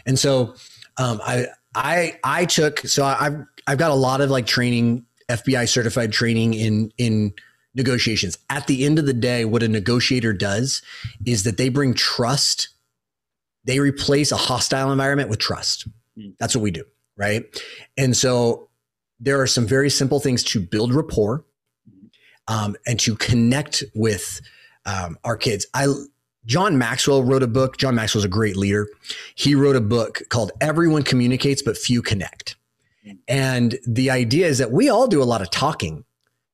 [0.07, 0.55] And so
[0.97, 1.47] um, I,
[1.79, 6.55] I I took so I've I've got a lot of like training, FBI certified training
[6.55, 7.35] in in
[7.75, 8.37] negotiations.
[8.51, 10.83] At the end of the day, what a negotiator does
[11.25, 12.69] is that they bring trust.
[13.65, 15.87] They replace a hostile environment with trust.
[16.17, 16.31] Hmm.
[16.39, 16.85] That's what we do,
[17.17, 17.45] right?
[17.97, 18.69] And so
[19.21, 21.45] there are some very simple things to build rapport
[22.47, 24.41] um, and to connect with
[24.87, 25.67] um, our kids.
[25.75, 25.87] I
[26.49, 27.77] John Maxwell wrote a book.
[27.77, 28.89] John Maxwell's a great leader.
[29.35, 32.57] He wrote a book called Everyone Communicates, but Few Connect.
[33.29, 36.05] And the idea is that we all do a lot of talking.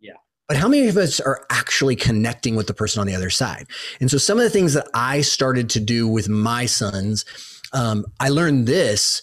[0.00, 0.14] Yeah.
[0.48, 3.66] But how many of us are actually connecting with the person on the other side?
[4.00, 7.24] And so some of the things that I started to do with my sons,
[7.72, 9.22] um, I learned this.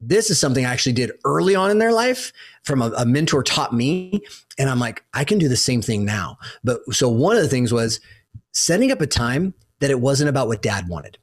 [0.00, 2.32] This is something I actually did early on in their life
[2.64, 4.20] from a, a mentor taught me.
[4.58, 6.38] And I'm like, I can do the same thing now.
[6.64, 8.00] But so one of the things was
[8.52, 11.18] setting up a time that it wasn't about what dad wanted.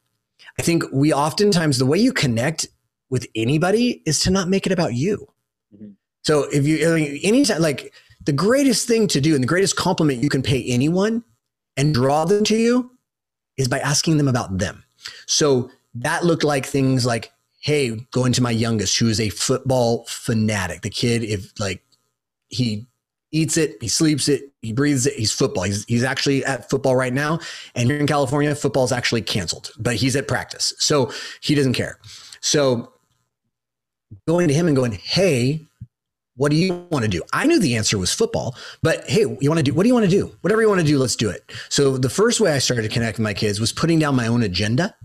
[0.60, 2.68] I think we oftentimes, the way you connect
[3.10, 5.30] with anybody is to not make it about you.
[5.74, 5.92] Mm-hmm.
[6.24, 7.94] So if you, mean, anytime, like
[8.26, 11.24] the greatest thing to do and the greatest compliment you can pay anyone
[11.78, 12.92] and draw them to you
[13.56, 14.84] is by asking them about them.
[15.26, 20.04] So that looked like things like, hey, going to my youngest, who is a football
[20.10, 20.82] fanatic.
[20.82, 21.82] The kid, if like
[22.50, 22.88] he
[23.32, 25.14] eats it, he sleeps it, he breathes it.
[25.14, 25.64] He's football.
[25.64, 27.40] He's he's actually at football right now,
[27.76, 31.12] and here in California, football is actually canceled, but he's at practice, so
[31.42, 32.00] he doesn't care.
[32.42, 32.92] So
[34.28, 35.66] going to him and going, hey.
[36.36, 37.22] What do you want to do?
[37.34, 39.94] I knew the answer was football, but hey, you want to do what do you
[39.94, 40.34] want to do?
[40.40, 41.52] Whatever you want to do, let's do it.
[41.68, 44.28] So the first way I started to connect with my kids was putting down my
[44.28, 44.96] own agenda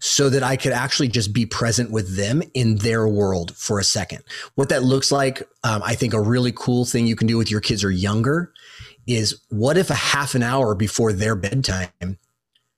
[0.00, 3.84] so that I could actually just be present with them in their world for a
[3.84, 4.22] second.
[4.54, 7.50] What that looks like, um, I think a really cool thing you can do with
[7.50, 8.52] your kids are younger
[9.06, 12.18] is what if a half an hour before their bedtime,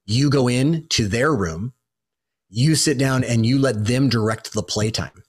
[0.06, 1.72] you go in to their room,
[2.50, 5.22] you sit down and you let them direct the playtime.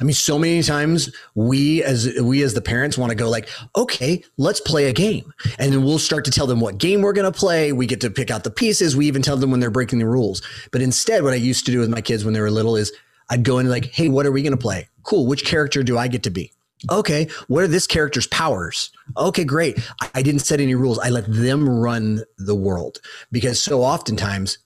[0.00, 3.48] I mean, so many times we as we as the parents want to go like,
[3.76, 5.32] okay, let's play a game.
[5.58, 7.72] And then we'll start to tell them what game we're going to play.
[7.72, 8.96] We get to pick out the pieces.
[8.96, 10.42] We even tell them when they're breaking the rules.
[10.72, 12.92] But instead, what I used to do with my kids when they were little is
[13.30, 14.88] I'd go in like, hey, what are we going to play?
[15.02, 15.26] Cool.
[15.26, 16.52] Which character do I get to be?
[16.90, 18.90] Okay, what are this character's powers?
[19.16, 19.80] Okay, great.
[20.14, 20.98] I didn't set any rules.
[20.98, 23.00] I let them run the world
[23.32, 24.58] because so oftentimes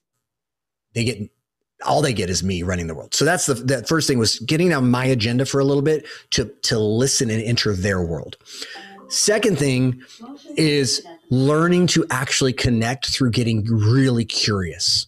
[0.95, 1.31] they get
[1.85, 3.15] all they get is me running the world.
[3.15, 6.07] So that's the that first thing was getting on my agenda for a little bit
[6.31, 8.37] to to listen and enter their world.
[9.09, 10.03] Second thing
[10.57, 15.07] is learning to actually connect through getting really curious.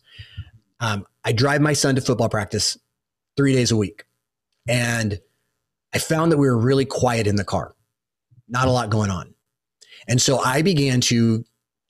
[0.81, 2.77] Um, I drive my son to football practice
[3.37, 4.05] three days a week,
[4.69, 5.21] and
[5.95, 7.75] I found that we were really quiet in the car,
[8.49, 9.35] not a lot going on,
[10.07, 11.45] and so I began to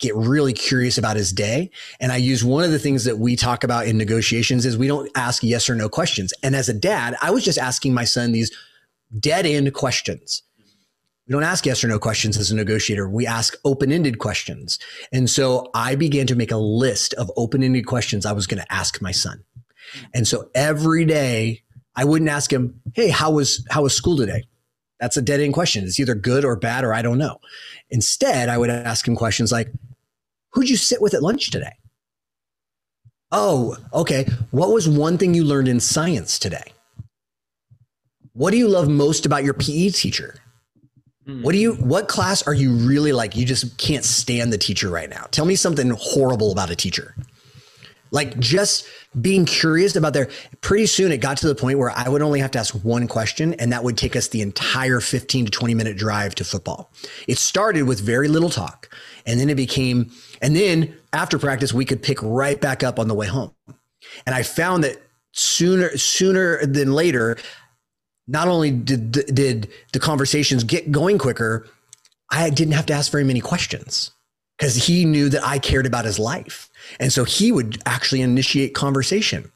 [0.04, 1.70] get really curious about his day.
[1.98, 4.86] And I use one of the things that we talk about in negotiations is we
[4.86, 6.32] don't ask yes or no questions.
[6.42, 8.50] And as a dad, I was just asking my son these
[9.18, 10.42] dead end questions.
[11.26, 13.08] We don't ask yes or no questions as a negotiator.
[13.08, 14.78] We ask open ended questions.
[15.10, 18.62] And so I began to make a list of open ended questions I was going
[18.62, 19.42] to ask my son.
[20.12, 21.62] And so every day
[21.96, 24.44] I wouldn't ask him, Hey, how was, how was school today?
[25.00, 25.84] That's a dead end question.
[25.84, 27.38] It's either good or bad, or I don't know.
[27.90, 29.68] Instead, I would ask him questions like,
[30.54, 31.72] Who'd you sit with at lunch today?
[33.32, 34.26] Oh, okay.
[34.52, 36.72] What was one thing you learned in science today?
[38.32, 40.36] What do you love most about your PE teacher?
[41.26, 41.42] Hmm.
[41.42, 44.88] What do you what class are you really like you just can't stand the teacher
[44.88, 45.26] right now?
[45.30, 47.14] Tell me something horrible about a teacher.
[48.14, 48.86] Like just
[49.20, 50.28] being curious about their
[50.60, 53.08] pretty soon it got to the point where I would only have to ask one
[53.08, 56.92] question and that would take us the entire 15 to 20 minute drive to football.
[57.26, 58.88] It started with very little talk
[59.26, 63.08] and then it became and then after practice, we could pick right back up on
[63.08, 63.52] the way home.
[64.26, 67.36] And I found that sooner sooner than later,
[68.28, 71.66] not only did did the conversations get going quicker,
[72.30, 74.12] I didn't have to ask very many questions
[74.56, 76.70] because he knew that I cared about his life.
[77.00, 79.50] And so he would actually initiate conversation.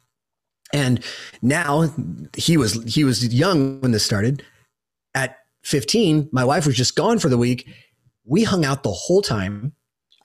[0.72, 1.02] And
[1.40, 1.90] now
[2.36, 4.42] he was he was young when this started.
[5.14, 7.66] At 15, my wife was just gone for the week.
[8.24, 9.72] We hung out the whole time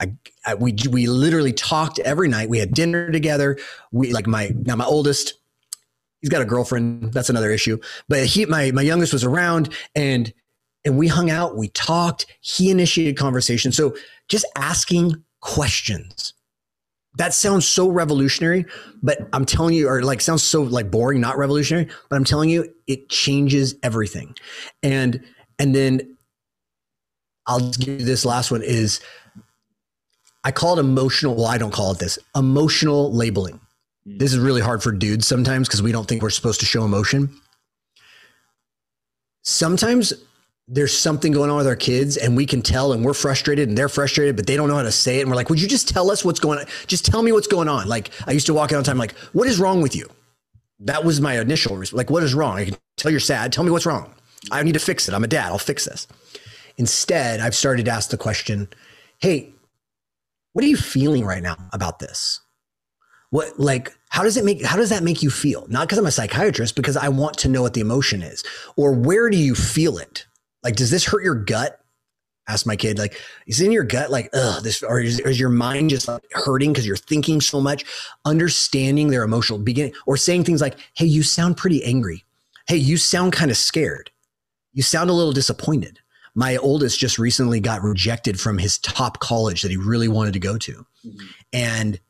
[0.00, 0.12] I,
[0.44, 2.48] I, we we literally talked every night.
[2.48, 3.58] We had dinner together.
[3.92, 5.34] We like my now my oldest,
[6.20, 7.12] he's got a girlfriend.
[7.12, 7.78] That's another issue.
[8.08, 10.32] But he my my youngest was around and
[10.84, 11.56] and we hung out.
[11.56, 12.26] We talked.
[12.40, 13.72] He initiated conversation.
[13.72, 13.96] So
[14.28, 16.34] just asking questions.
[17.16, 18.66] That sounds so revolutionary,
[19.02, 21.88] but I'm telling you, or like sounds so like boring, not revolutionary.
[22.08, 24.34] But I'm telling you, it changes everything.
[24.82, 25.22] And
[25.58, 26.16] and then
[27.46, 29.00] I'll give you this last one is
[30.42, 31.36] I call it emotional.
[31.36, 33.60] Well, I don't call it this emotional labeling.
[34.06, 34.18] Mm.
[34.18, 36.84] This is really hard for dudes sometimes because we don't think we're supposed to show
[36.84, 37.30] emotion.
[39.42, 40.12] Sometimes
[40.66, 43.76] there's something going on with our kids and we can tell and we're frustrated and
[43.76, 45.22] they're frustrated, but they don't know how to say it.
[45.22, 46.66] And we're like, would you just tell us what's going on?
[46.86, 47.86] Just tell me what's going on.
[47.86, 50.08] Like I used to walk out on time, like, what is wrong with you?
[50.80, 51.96] That was my initial response.
[51.96, 52.56] Like, what is wrong?
[52.56, 53.52] I can tell you're sad.
[53.52, 54.12] Tell me what's wrong.
[54.50, 55.14] I need to fix it.
[55.14, 55.46] I'm a dad.
[55.46, 56.06] I'll fix this.
[56.76, 58.68] Instead, I've started to ask the question,
[59.18, 59.50] Hey,
[60.52, 62.40] what are you feeling right now about this?
[63.30, 65.66] What like how does it make how does that make you feel?
[65.68, 68.44] Not because I'm a psychiatrist, because I want to know what the emotion is.
[68.76, 70.26] Or where do you feel it?
[70.64, 71.80] Like, does this hurt your gut?
[72.46, 75.40] Ask my kid, like, is it in your gut like, ugh, this, or is, is
[75.40, 77.84] your mind just like hurting because you're thinking so much?
[78.26, 82.24] Understanding their emotional beginning, or saying things like, hey, you sound pretty angry.
[82.66, 84.10] Hey, you sound kind of scared.
[84.72, 86.00] You sound a little disappointed
[86.34, 90.40] my oldest just recently got rejected from his top college that he really wanted to
[90.40, 90.86] go to.
[91.06, 91.26] Mm-hmm.
[91.52, 92.00] And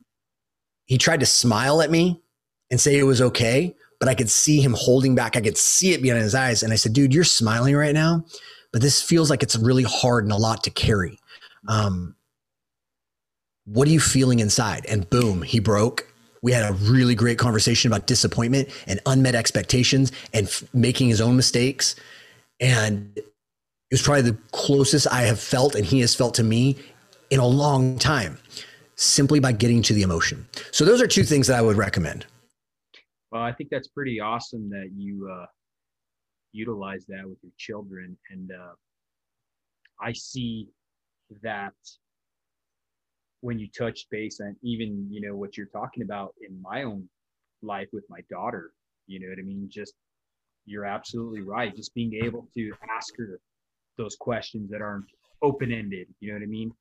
[0.86, 2.22] he tried to smile at me
[2.70, 5.36] and say it was okay, but I could see him holding back.
[5.36, 6.62] I could see it behind his eyes.
[6.62, 8.24] And I said, dude, you're smiling right now,
[8.72, 11.18] but this feels like it's really hard and a lot to carry.
[11.68, 12.16] Um,
[13.66, 14.84] what are you feeling inside?
[14.86, 16.06] And boom, he broke
[16.42, 21.20] We had a really great conversation about disappointment and unmet expectations and f- making his
[21.20, 21.96] own mistakes.
[22.60, 23.24] And it
[23.90, 26.76] was probably the closest I have felt and he has felt to me
[27.30, 28.38] in a long time
[28.96, 30.46] simply by getting to the emotion.
[30.70, 32.26] So those are two things that I would recommend.
[33.34, 35.46] Well, I think that's pretty awesome that you uh,
[36.52, 38.74] utilize that with your children, and uh,
[40.00, 40.68] I see
[41.42, 41.72] that
[43.40, 47.08] when you touch base and even you know what you're talking about in my own
[47.60, 48.70] life with my daughter.
[49.08, 49.68] You know what I mean?
[49.68, 49.94] Just
[50.64, 51.74] you're absolutely right.
[51.74, 53.40] Just being able to ask her
[53.98, 55.06] those questions that aren't
[55.42, 56.06] open ended.
[56.20, 56.72] You know what I mean?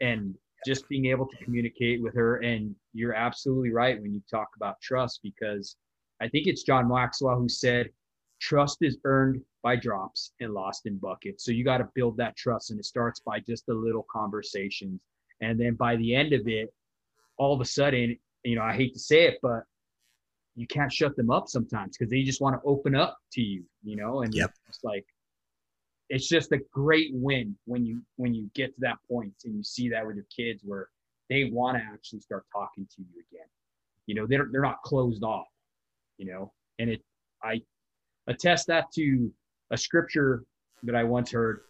[0.00, 0.34] And
[0.66, 2.38] just being able to communicate with her.
[2.38, 5.76] And you're absolutely right when you talk about trust, because
[6.20, 7.90] I think it's John Maxwell who said,
[8.40, 11.44] trust is earned by drops and lost in buckets.
[11.44, 12.70] So you got to build that trust.
[12.70, 15.00] And it starts by just the little conversations.
[15.40, 16.72] And then by the end of it,
[17.36, 19.62] all of a sudden, you know, I hate to say it, but
[20.56, 23.64] you can't shut them up sometimes because they just want to open up to you,
[23.84, 24.50] you know, and yep.
[24.68, 25.06] it's like
[26.08, 29.62] it's just a great win when you when you get to that point and you
[29.62, 30.88] see that with your kids where
[31.28, 33.46] they want to actually start talking to you again
[34.06, 35.46] you know they're, they're not closed off
[36.18, 37.02] you know and it
[37.42, 37.60] i
[38.26, 39.32] attest that to
[39.70, 40.44] a scripture
[40.82, 41.60] that i once heard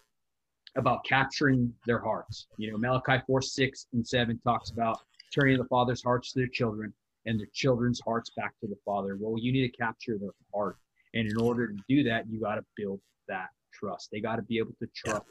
[0.77, 4.99] about capturing their hearts you know malachi 4 6 and 7 talks about
[5.33, 6.93] turning the father's hearts to their children
[7.25, 10.77] and their children's hearts back to the father well you need to capture their heart
[11.13, 14.09] and in order to do that you got to build that trust.
[14.11, 15.25] They got to be able to trust.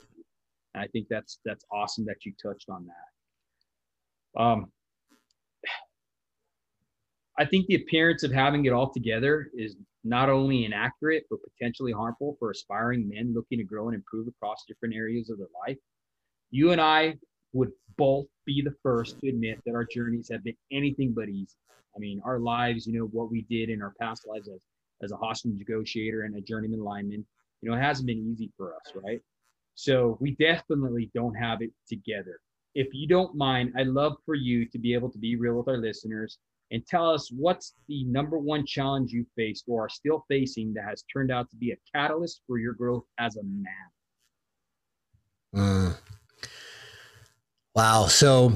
[0.74, 4.40] And I think that's that's awesome that you touched on that.
[4.40, 4.72] Um,
[7.38, 11.92] I think the appearance of having it all together is not only inaccurate but potentially
[11.92, 15.78] harmful for aspiring men looking to grow and improve across different areas of their life.
[16.50, 17.14] You and I
[17.52, 21.56] would both be the first to admit that our journeys have been anything but easy.
[21.94, 24.60] I mean, our lives, you know, what we did in our past lives as,
[25.02, 27.24] as a hostage negotiator and a journeyman lineman,
[27.60, 29.20] you know, it hasn't been easy for us, right?
[29.74, 32.40] So we definitely don't have it together.
[32.74, 35.68] If you don't mind, I'd love for you to be able to be real with
[35.68, 36.38] our listeners
[36.70, 40.84] and tell us what's the number one challenge you faced or are still facing that
[40.84, 43.64] has turned out to be a catalyst for your growth as a man.
[45.54, 45.96] Mm.
[47.74, 48.06] Wow.
[48.06, 48.52] So,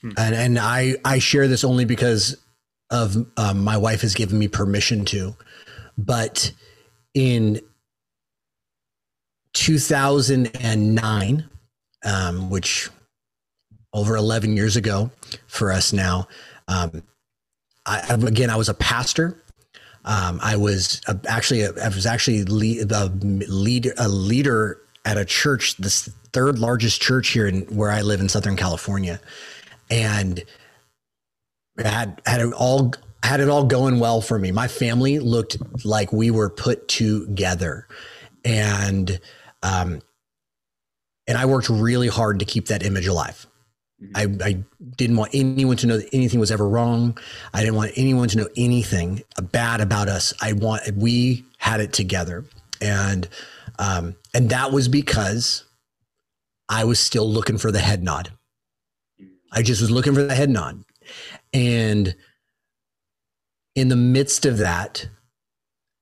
[0.00, 0.10] hmm.
[0.18, 2.36] and, and I, I share this only because
[2.90, 5.36] of um, my wife has given me permission to,
[5.96, 6.52] but
[7.14, 7.60] in
[9.54, 11.48] 2009,
[12.04, 12.90] um, which
[13.92, 15.10] over 11 years ago
[15.46, 16.28] for us now.
[16.68, 17.02] Um,
[17.88, 19.42] I, again, I was a pastor.
[20.04, 25.16] Um, I was a, actually a, I was actually lead, a lead a leader at
[25.16, 25.90] a church, the
[26.32, 29.20] third largest church here in where I live in Southern California,
[29.90, 30.44] and
[31.78, 34.52] had had it all had it all going well for me.
[34.52, 37.88] My family looked like we were put together,
[38.44, 39.20] and
[39.62, 40.00] um,
[41.26, 43.46] and I worked really hard to keep that image alive.
[44.14, 44.64] I, I,
[44.96, 47.18] didn't want anyone to know that anything was ever wrong.
[47.52, 50.32] I didn't want anyone to know anything bad about us.
[50.40, 52.44] I want we had it together,
[52.80, 53.28] and
[53.78, 55.64] um, and that was because
[56.68, 58.30] I was still looking for the head nod.
[59.52, 60.84] I just was looking for the head nod,
[61.52, 62.14] and
[63.74, 65.08] in the midst of that,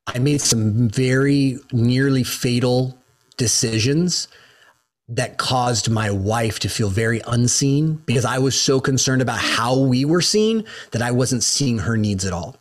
[0.06, 2.98] I made some very nearly fatal
[3.36, 4.28] decisions
[5.08, 9.78] that caused my wife to feel very unseen because I was so concerned about how
[9.78, 12.56] we were seen that I wasn't seeing her needs at all.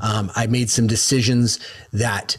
[0.00, 1.58] Um, I made some decisions
[1.92, 2.36] that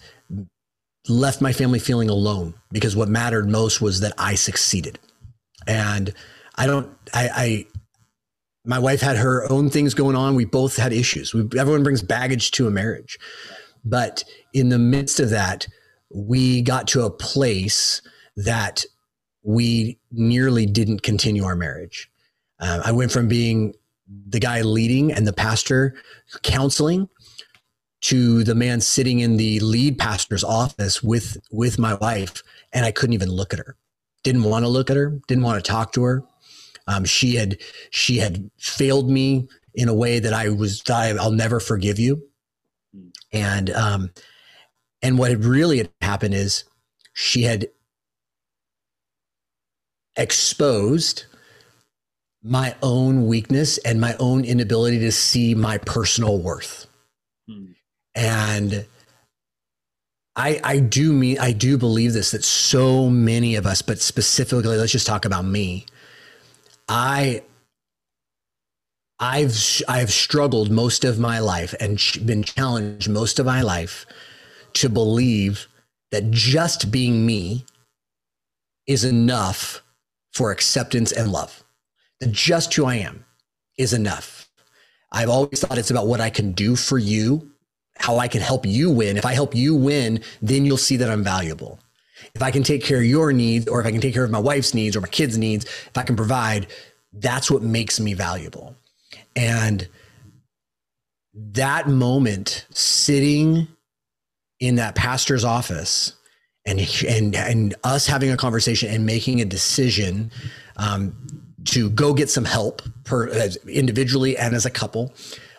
[1.08, 4.98] left my family feeling alone because what mattered most was that I succeeded.
[5.68, 6.14] And
[6.56, 7.66] I don't, I, I
[8.66, 10.34] my wife had her own things going on.
[10.34, 11.34] We both had issues.
[11.34, 13.20] We, everyone brings baggage to a marriage.
[13.84, 14.24] But
[14.54, 15.68] in the midst of that,
[16.12, 18.02] we got to a place
[18.36, 18.86] that
[19.46, 22.10] we nearly didn't continue our marriage.
[22.60, 23.76] Uh, I went from being
[24.28, 25.96] the guy leading and the pastor
[26.42, 27.08] counseling
[28.02, 32.42] to the man sitting in the lead pastor's office with with my wife
[32.74, 33.78] and I couldn't even look at her.
[34.24, 36.24] Didn't want to look at her, didn't want to talk to her.
[36.88, 37.58] Um, she had
[37.92, 42.24] she had failed me in a way that I was I'll never forgive you.
[43.32, 44.12] And um,
[45.02, 46.64] and what had really had happened is
[47.14, 47.68] she had
[50.18, 51.26] exposed
[52.44, 56.88] my own weakness and my own inability to see my personal worth.
[57.50, 57.72] Hmm.
[58.14, 58.86] And
[60.36, 64.78] I I do mean I do believe this that so many of us, but specifically
[64.78, 65.86] let's just talk about me.
[66.88, 67.42] I
[69.20, 69.58] I've
[69.88, 74.06] I've struggled most of my life and been challenged most of my life
[74.74, 75.68] to believe
[76.12, 77.66] that just being me
[78.88, 79.82] is enough
[80.36, 81.64] for acceptance and love.
[82.20, 83.26] That just who I am
[83.78, 84.50] is enough.
[85.12, 87.52] I've always thought it's about what I can do for you,
[87.98, 89.18] how I can help you win.
[89.18, 91.80] If I help you win, then you'll see that I'm valuable.
[92.34, 94.32] If I can take care of your needs, or if I can take care of
[94.32, 96.68] my wife's needs or my kids' needs, if I can provide,
[97.14, 98.76] that's what makes me valuable.
[99.36, 99.88] And
[101.34, 103.68] that moment sitting
[104.60, 106.14] in that pastor's office
[106.66, 110.32] and and and us having a conversation and making a decision
[110.78, 111.16] um,
[111.66, 113.28] to go get some help per
[113.68, 115.14] individually and as a couple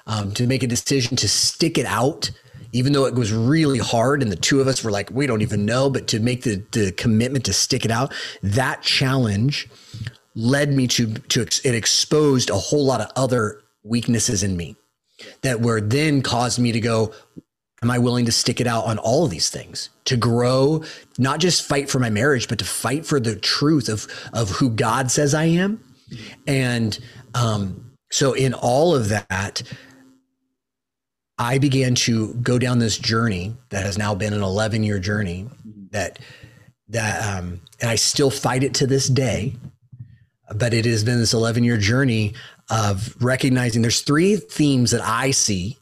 [0.07, 2.31] um, to make a decision to stick it out
[2.73, 5.43] even though it was really hard and the two of us were like we don't
[5.43, 9.69] even know but to make the, the commitment to stick it out that challenge
[10.35, 14.77] led me to to it exposed a whole lot of other weaknesses in me
[15.43, 17.13] that were then caused me to go
[17.83, 20.83] am i willing to stick it out on all of these things to grow
[21.19, 24.71] not just fight for my marriage but to fight for the truth of of who
[24.71, 25.83] god says i am
[26.47, 26.99] and
[27.35, 29.63] um, so in all of that
[31.39, 35.49] i began to go down this journey that has now been an 11 year journey
[35.91, 36.19] that
[36.89, 39.55] that um, and i still fight it to this day
[40.55, 42.35] but it has been this 11 year journey
[42.71, 45.79] of recognizing there's three themes that I see.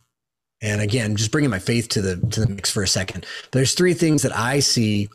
[0.62, 3.26] And again, just bringing my faith to the to the mix for a second.
[3.52, 5.08] There's three things that I see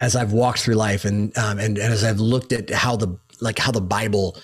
[0.00, 3.18] as I've walked through life and um, and, and as I've looked at how the
[3.40, 4.36] like how the Bible,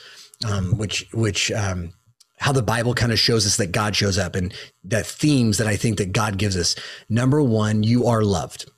[0.46, 1.92] um, which which um,
[2.38, 5.66] how the Bible kind of shows us that God shows up and that themes that
[5.66, 6.76] I think that God gives us.
[7.08, 8.70] Number one, you are loved.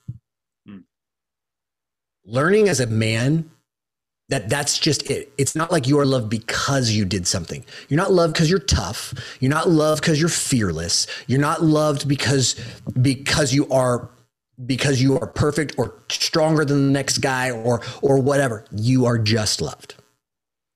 [0.67, 0.79] Hmm.
[2.25, 3.49] Learning as a man
[4.29, 5.31] that that's just it.
[5.37, 7.63] It's not like you are loved because you did something.
[7.89, 9.13] You're not loved because you're tough.
[9.39, 11.07] You're not loved because you're fearless.
[11.27, 12.55] You're not loved because
[13.01, 14.09] because you are
[14.65, 18.65] because you are perfect or stronger than the next guy or or whatever.
[18.71, 19.95] You are just loved.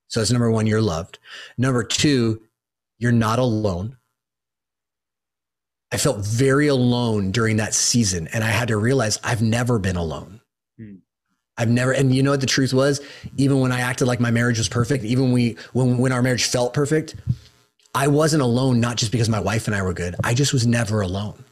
[0.08, 1.18] So that's number 1 you're loved.
[1.56, 2.40] Number 2
[2.98, 3.96] you're not alone.
[5.92, 9.96] I felt very alone during that season and I had to realize I've never been
[9.96, 10.37] alone.
[11.58, 13.00] I've never, and you know what the truth was?
[13.36, 16.44] Even when I acted like my marriage was perfect, even we, when, when our marriage
[16.44, 17.16] felt perfect,
[17.94, 20.14] I wasn't alone, not just because my wife and I were good.
[20.22, 21.44] I just was never alone.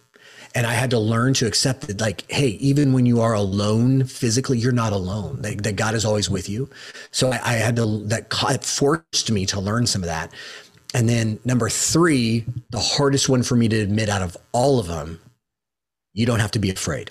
[0.54, 4.04] And I had to learn to accept that, like, hey, even when you are alone
[4.04, 5.42] physically, you're not alone.
[5.42, 6.70] That, that God is always with you.
[7.10, 10.32] So I, I had to, that forced me to learn some of that.
[10.94, 14.86] And then number three, the hardest one for me to admit out of all of
[14.86, 15.20] them,
[16.14, 17.10] you don't have to be afraid.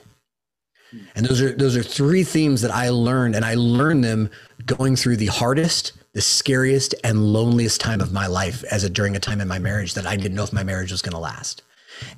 [1.16, 4.30] And those are those are three themes that I learned, and I learned them
[4.66, 9.16] going through the hardest, the scariest, and loneliest time of my life as a during
[9.16, 11.20] a time in my marriage that I didn't know if my marriage was going to
[11.20, 11.64] last.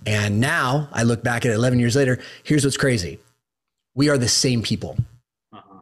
[0.05, 2.19] And now I look back at it 11 years later.
[2.43, 3.19] Here's what's crazy:
[3.95, 4.97] we are the same people.
[5.53, 5.81] Uh-huh.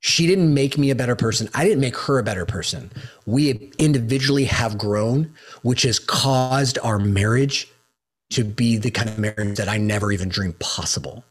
[0.00, 1.48] She didn't make me a better person.
[1.54, 2.90] I didn't make her a better person.
[3.26, 7.68] We individually have grown, which has caused our marriage
[8.30, 11.24] to be the kind of marriage that I never even dreamed possible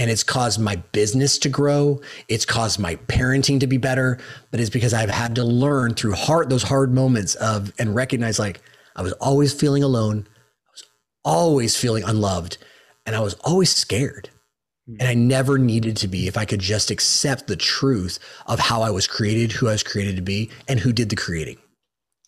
[0.00, 2.00] and it's caused my business to grow.
[2.26, 4.18] It's caused my parenting to be better
[4.50, 8.38] but it's because i've had to learn through hard those hard moments of and recognize
[8.38, 8.60] like
[8.96, 10.26] i was always feeling alone.
[10.28, 10.84] I was
[11.24, 12.58] always feeling unloved
[13.06, 14.30] and i was always scared.
[14.86, 18.82] And i never needed to be if i could just accept the truth of how
[18.82, 21.58] i was created who i was created to be and who did the creating.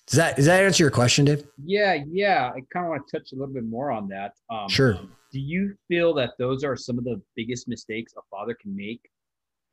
[0.06, 1.44] Does that does that answer your question dave?
[1.64, 2.50] Yeah yeah.
[2.54, 4.34] I kind of want to touch a little bit more on that.
[4.50, 4.98] Um, sure
[5.32, 9.00] do you feel that those are some of the biggest mistakes a father can make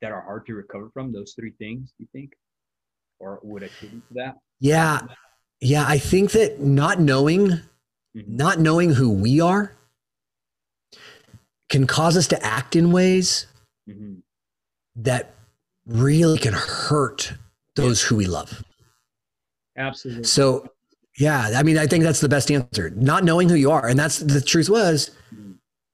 [0.00, 2.32] that are hard to recover from those three things you think?
[3.18, 4.36] Or would attribute to that?
[4.60, 5.00] Yeah.
[5.60, 8.36] Yeah i think that not knowing mm-hmm.
[8.36, 9.76] not knowing who we are
[11.68, 13.46] can cause us to act in ways
[13.88, 14.14] mm-hmm.
[14.96, 15.34] that
[15.86, 17.34] really can hurt
[17.76, 18.64] those who we love.
[19.76, 20.24] Absolutely.
[20.24, 20.66] So
[21.18, 22.90] yeah i mean i think that's the best answer.
[22.90, 25.10] Not knowing who you are and that's the truth was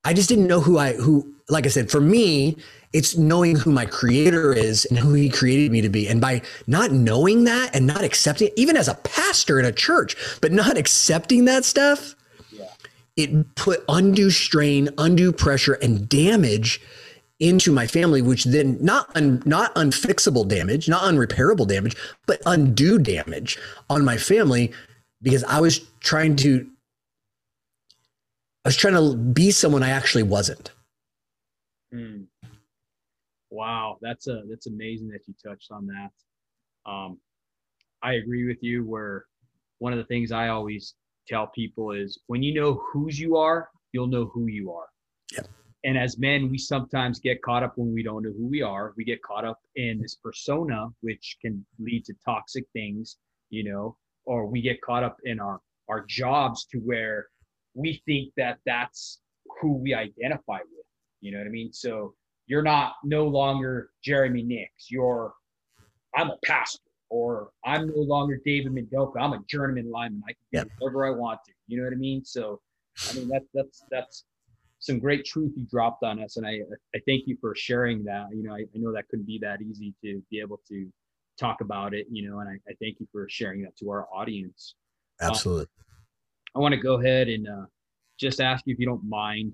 [0.06, 2.56] I just didn't know who I who like I said for me
[2.92, 6.42] it's knowing who my creator is and who he created me to be and by
[6.68, 10.76] not knowing that and not accepting even as a pastor in a church but not
[10.82, 12.14] accepting that stuff
[12.52, 12.68] yeah.
[13.16, 16.80] it put undue strain undue pressure and damage
[17.40, 21.96] into my family which then not un, not unfixable damage not unrepairable damage
[22.26, 23.58] but undue damage
[23.90, 24.72] on my family
[25.20, 26.64] because I was trying to
[28.66, 30.72] I was trying to be someone I actually wasn't.
[31.94, 32.26] Mm.
[33.48, 36.90] Wow, that's a that's amazing that you touched on that.
[36.90, 37.20] Um,
[38.02, 38.84] I agree with you.
[38.84, 39.26] Where
[39.78, 40.94] one of the things I always
[41.28, 44.88] tell people is when you know whose you are, you'll know who you are.
[45.36, 45.46] Yep.
[45.84, 48.94] And as men, we sometimes get caught up when we don't know who we are.
[48.96, 53.96] We get caught up in this persona, which can lead to toxic things, you know,
[54.24, 57.28] or we get caught up in our our jobs to where
[57.76, 59.20] we think that that's
[59.60, 60.86] who we identify with.
[61.20, 61.72] You know what I mean?
[61.72, 62.14] So
[62.46, 64.90] you're not no longer Jeremy Nicks.
[64.90, 65.34] You're
[66.14, 69.20] I'm a pastor, or I'm no longer David Mendonca.
[69.20, 70.22] I'm a journeyman lineman.
[70.26, 70.68] I can do yep.
[70.78, 71.52] whatever I want to.
[71.66, 72.24] You know what I mean?
[72.24, 72.60] So,
[73.10, 74.24] I mean that's that's that's
[74.78, 76.60] some great truth you dropped on us, and I
[76.94, 78.28] I thank you for sharing that.
[78.32, 80.90] You know, I, I know that couldn't be that easy to be able to
[81.38, 82.06] talk about it.
[82.10, 84.74] You know, and I, I thank you for sharing that to our audience.
[85.20, 85.62] Absolutely.
[85.62, 85.85] Um,
[86.56, 87.66] I want to go ahead and uh,
[88.18, 89.52] just ask you if you don't mind.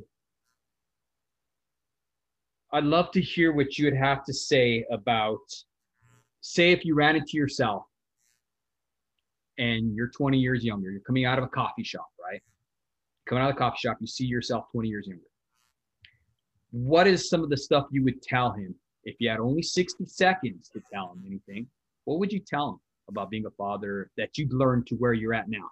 [2.73, 5.41] I'd love to hear what you would have to say about,
[6.43, 7.83] say, if you ran into yourself
[9.59, 12.41] and you're 20 years younger, you're coming out of a coffee shop, right?
[13.27, 15.25] Coming out of the coffee shop, you see yourself 20 years younger.
[16.71, 20.07] What is some of the stuff you would tell him if you had only 60
[20.07, 21.67] seconds to tell him anything?
[22.05, 25.35] What would you tell him about being a father that you've learned to where you're
[25.35, 25.69] at now?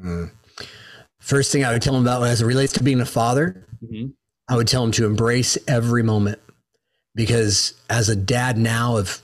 [0.00, 0.30] Mm.
[1.20, 4.08] First thing I would tell him about as it relates to being a father, mm-hmm.
[4.48, 6.38] I would tell him to embrace every moment
[7.14, 9.22] because as a dad now of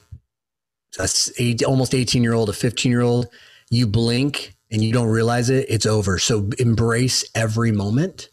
[0.99, 1.09] a
[1.39, 3.29] eight, almost 18 year old, a 15 year old,
[3.71, 6.19] you blink and you don't realize it, it's over.
[6.19, 8.29] So embrace every moment.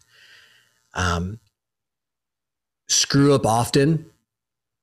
[0.94, 1.40] Um,
[2.88, 4.06] screw up often,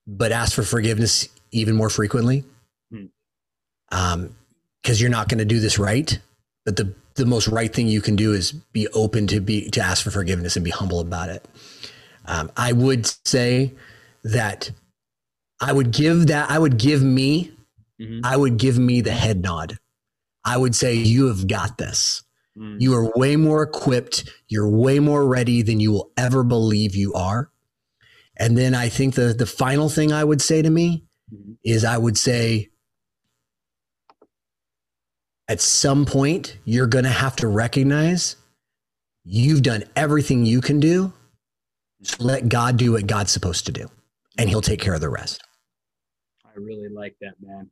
[0.06, 2.44] but ask for forgiveness even more frequently.
[2.92, 3.06] Hmm.
[3.92, 4.36] Um,
[4.82, 6.20] because you're not going to do this right.
[6.66, 9.82] But the the most right thing you can do is be open to be to
[9.82, 11.46] ask for forgiveness and be humble about it.
[12.26, 13.74] Um, I would say
[14.24, 14.72] that
[15.60, 17.52] I would give that I would give me
[18.00, 18.22] mm-hmm.
[18.24, 19.78] I would give me the head nod.
[20.46, 22.24] I would say you have got this.
[22.58, 22.78] Mm-hmm.
[22.80, 24.30] You are way more equipped.
[24.48, 27.50] You're way more ready than you will ever believe you are.
[28.38, 31.54] And then I think the the final thing I would say to me mm-hmm.
[31.64, 32.70] is I would say
[35.54, 38.38] at some point, you're going to have to recognize
[39.24, 41.14] you've done everything you can do.
[42.02, 43.88] So let God do what God's supposed to do,
[44.40, 45.44] and He'll take care of the rest.
[46.44, 47.70] I really like that, man.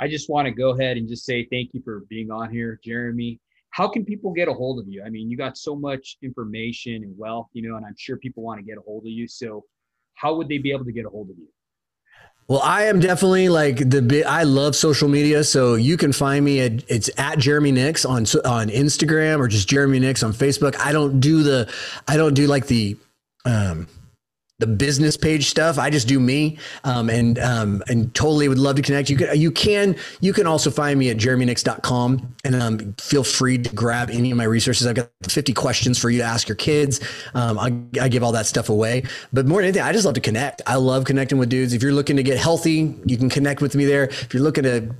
[0.00, 2.80] I just want to go ahead and just say thank you for being on here,
[2.84, 3.38] Jeremy.
[3.70, 5.04] How can people get a hold of you?
[5.06, 8.42] I mean, you got so much information and wealth, you know, and I'm sure people
[8.42, 9.28] want to get a hold of you.
[9.28, 9.64] So,
[10.14, 11.46] how would they be able to get a hold of you?
[12.48, 14.24] Well, I am definitely like the.
[14.26, 18.22] I love social media, so you can find me at it's at Jeremy Nicks on
[18.44, 20.76] on Instagram or just Jeremy Nicks on Facebook.
[20.78, 21.72] I don't do the,
[22.08, 22.96] I don't do like the,
[23.44, 23.86] um,
[24.62, 25.76] the business page stuff.
[25.76, 29.10] I just do me, um, and um, and totally would love to connect.
[29.10, 33.58] You can you can you can also find me at jeremynicks.com and um, feel free
[33.58, 34.86] to grab any of my resources.
[34.86, 37.00] I've got 50 questions for you to ask your kids.
[37.34, 39.02] Um, I, I give all that stuff away.
[39.32, 40.62] But more than anything, I just love to connect.
[40.64, 41.72] I love connecting with dudes.
[41.72, 44.04] If you're looking to get healthy, you can connect with me there.
[44.04, 44.94] If you're looking to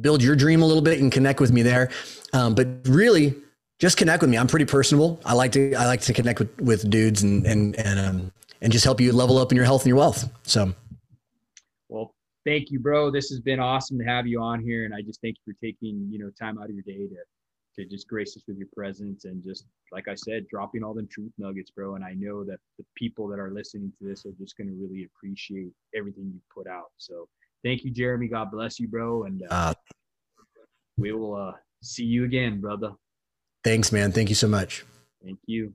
[0.00, 1.88] build your dream a little bit, can connect with me there.
[2.32, 3.36] Um, but really,
[3.78, 4.38] just connect with me.
[4.38, 5.20] I'm pretty personable.
[5.24, 8.32] I like to I like to connect with with dudes and and and um,
[8.64, 10.28] and just help you level up in your health and your wealth.
[10.42, 10.74] So,
[11.88, 12.14] well,
[12.46, 13.10] thank you, bro.
[13.10, 15.58] This has been awesome to have you on here, and I just thank you for
[15.64, 17.16] taking you know time out of your day to
[17.76, 21.02] to just grace us with your presence and just like I said, dropping all the
[21.04, 21.96] truth nuggets, bro.
[21.96, 24.74] And I know that the people that are listening to this are just going to
[24.74, 26.90] really appreciate everything you put out.
[26.96, 27.28] So,
[27.62, 28.28] thank you, Jeremy.
[28.28, 29.74] God bless you, bro, and uh, uh,
[30.96, 31.52] we will uh,
[31.82, 32.92] see you again, brother.
[33.62, 34.12] Thanks, man.
[34.12, 34.84] Thank you so much.
[35.22, 35.72] Thank you.